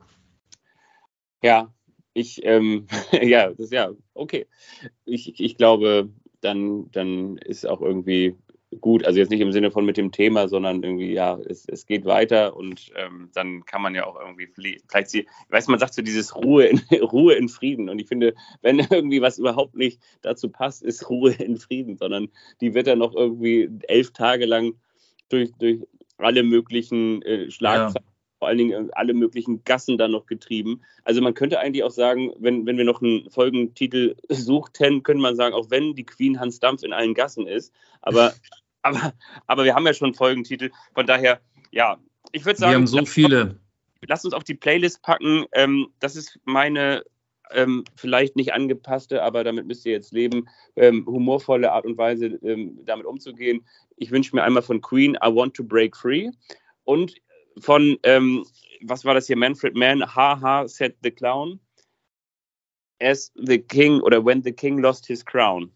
[1.43, 1.73] Ja,
[2.13, 2.87] ich, ähm,
[3.21, 4.47] ja, das ist ja, okay.
[5.05, 6.09] Ich, ich glaube,
[6.41, 8.35] dann, dann ist auch irgendwie
[8.80, 11.86] gut, also jetzt nicht im Sinne von mit dem Thema, sondern irgendwie, ja, es, es
[11.86, 15.80] geht weiter und ähm, dann kann man ja auch irgendwie vielleicht sie, ich weiß, man
[15.80, 19.76] sagt so dieses Ruhe in, Ruhe in Frieden und ich finde, wenn irgendwie was überhaupt
[19.76, 22.30] nicht dazu passt, ist Ruhe in Frieden, sondern
[22.61, 24.76] die wird dann noch irgendwie elf Tage lang
[25.30, 25.82] durch, durch
[26.17, 28.11] alle möglichen äh, Schlagzeilen ja
[28.41, 30.82] vor allen Dingen äh, alle möglichen Gassen da noch getrieben.
[31.03, 35.36] Also man könnte eigentlich auch sagen, wenn, wenn wir noch einen Folgentitel suchten, könnte man
[35.36, 38.34] sagen, auch wenn die Queen Hans Dampf in allen Gassen ist, aber,
[38.82, 39.13] aber,
[39.47, 40.71] aber wir haben ja schon Folgentitel.
[40.93, 41.97] Von daher, ja,
[42.32, 42.71] ich würde sagen.
[42.71, 43.59] Wir haben so viele.
[44.07, 45.45] Lass uns auf die Playlist packen.
[45.53, 47.03] Ähm, das ist meine
[47.53, 52.39] ähm, vielleicht nicht angepasste, aber damit müsst ihr jetzt leben, ähm, humorvolle Art und Weise
[52.43, 53.65] ähm, damit umzugehen.
[53.97, 56.29] Ich wünsche mir einmal von Queen I Want to Break Free
[56.84, 57.15] und
[57.59, 58.45] von, ähm,
[58.84, 61.59] was war das hier, Manfred Mann, Haha, said the clown,
[62.99, 65.71] as the king oder when the king lost his crown.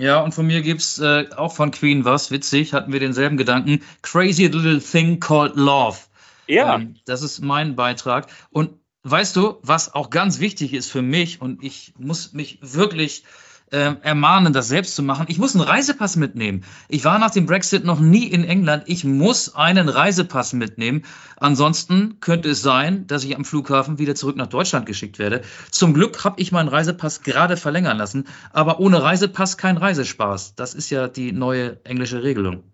[0.00, 3.82] Ja, und von mir gibt's äh, auch von Queen was, witzig, hatten wir denselben Gedanken.
[4.00, 5.98] Crazy Little Thing Called Love.
[6.46, 6.76] Ja.
[6.76, 8.28] Ähm, das ist mein Beitrag.
[8.48, 8.70] Und
[9.02, 13.24] weißt du, was auch ganz wichtig ist für mich, und ich muss mich wirklich
[13.70, 15.26] äh, ermahnen, das selbst zu machen.
[15.28, 16.64] Ich muss einen Reisepass mitnehmen.
[16.88, 18.84] Ich war nach dem Brexit noch nie in England.
[18.86, 21.04] Ich muss einen Reisepass mitnehmen.
[21.36, 25.42] Ansonsten könnte es sein, dass ich am Flughafen wieder zurück nach Deutschland geschickt werde.
[25.70, 28.26] Zum Glück habe ich meinen Reisepass gerade verlängern lassen.
[28.52, 30.56] Aber ohne Reisepass kein Reisespaß.
[30.56, 32.64] Das ist ja die neue englische Regelung.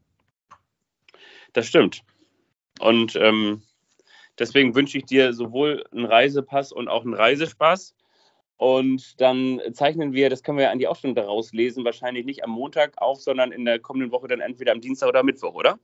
[1.53, 2.03] Das stimmt.
[2.81, 3.63] Und ähm,
[4.39, 7.95] deswegen wünsche ich dir sowohl einen Reisepass und auch einen Reisespaß.
[8.57, 12.25] Und dann zeichnen wir, das können wir ja an die auch schon daraus lesen, wahrscheinlich
[12.25, 15.55] nicht am Montag auf, sondern in der kommenden Woche dann entweder am Dienstag oder Mittwoch,
[15.55, 15.79] oder?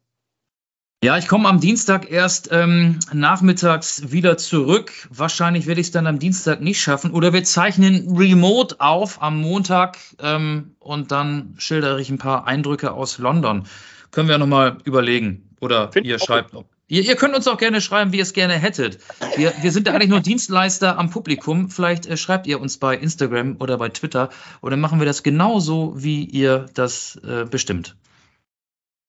[1.05, 4.93] Ja, ich komme am Dienstag erst ähm, nachmittags wieder zurück.
[5.11, 7.11] Wahrscheinlich werde ich es dann am Dienstag nicht schaffen.
[7.11, 12.93] Oder wir zeichnen remote auf am Montag ähm, und dann schildere ich ein paar Eindrücke
[12.93, 13.65] aus London.
[14.13, 15.51] Können wir nochmal überlegen.
[15.61, 16.55] Oder Find ihr schreibt.
[16.93, 18.99] Ihr, ihr könnt uns auch gerne schreiben, wie ihr es gerne hättet.
[19.37, 21.71] Wir, wir sind ja eigentlich nur Dienstleister am Publikum.
[21.71, 24.29] Vielleicht äh, schreibt ihr uns bei Instagram oder bei Twitter.
[24.61, 27.97] Und dann machen wir das genauso, wie ihr das äh, bestimmt.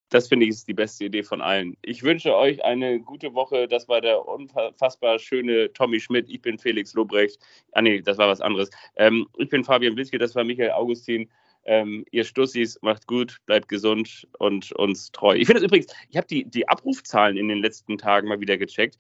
[0.07, 1.75] Das finde ich ist die beste Idee von allen.
[1.81, 3.67] Ich wünsche euch eine gute Woche.
[3.67, 6.29] Das war der unfassbar schöne Tommy Schmidt.
[6.29, 7.37] Ich bin Felix Lobrecht.
[7.73, 8.69] Ah, nee, das war was anderes.
[8.95, 10.19] Ähm, ich bin Fabian Witzke.
[10.19, 11.29] Das war Michael Augustin.
[11.65, 15.35] Ähm, ihr Stussis, macht gut, bleibt gesund und uns treu.
[15.35, 18.57] Ich finde es übrigens, ich habe die, die Abrufzahlen in den letzten Tagen mal wieder
[18.57, 18.97] gecheckt.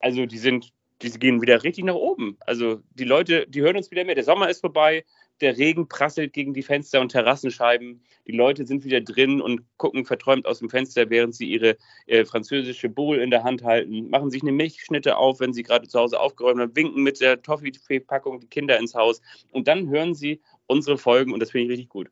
[0.00, 2.36] Also die sind, die gehen wieder richtig nach oben.
[2.40, 4.14] Also die Leute, die hören uns wieder mehr.
[4.14, 5.04] Der Sommer ist vorbei,
[5.42, 8.02] der Regen prasselt gegen die Fenster und Terrassenscheiben.
[8.26, 12.24] Die Leute sind wieder drin und gucken verträumt aus dem Fenster, während sie ihre äh,
[12.24, 15.98] französische Bowl in der Hand halten, machen sich eine Milchschnitte auf, wenn sie gerade zu
[15.98, 20.40] Hause aufgeräumt haben, winken mit der Toffee-Packung die Kinder ins Haus und dann hören sie
[20.72, 22.10] unsere Folgen und das finde ich richtig gut.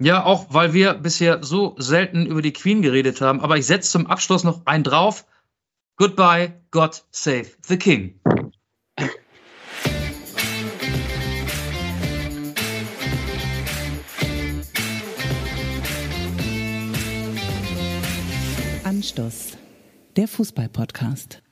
[0.00, 3.40] Ja, auch weil wir bisher so selten über die Queen geredet haben.
[3.40, 5.24] Aber ich setze zum Abschluss noch einen drauf.
[5.96, 8.20] Goodbye, God save the King.
[18.84, 19.58] Anstoß,
[20.16, 21.42] der Fußball-Podcast.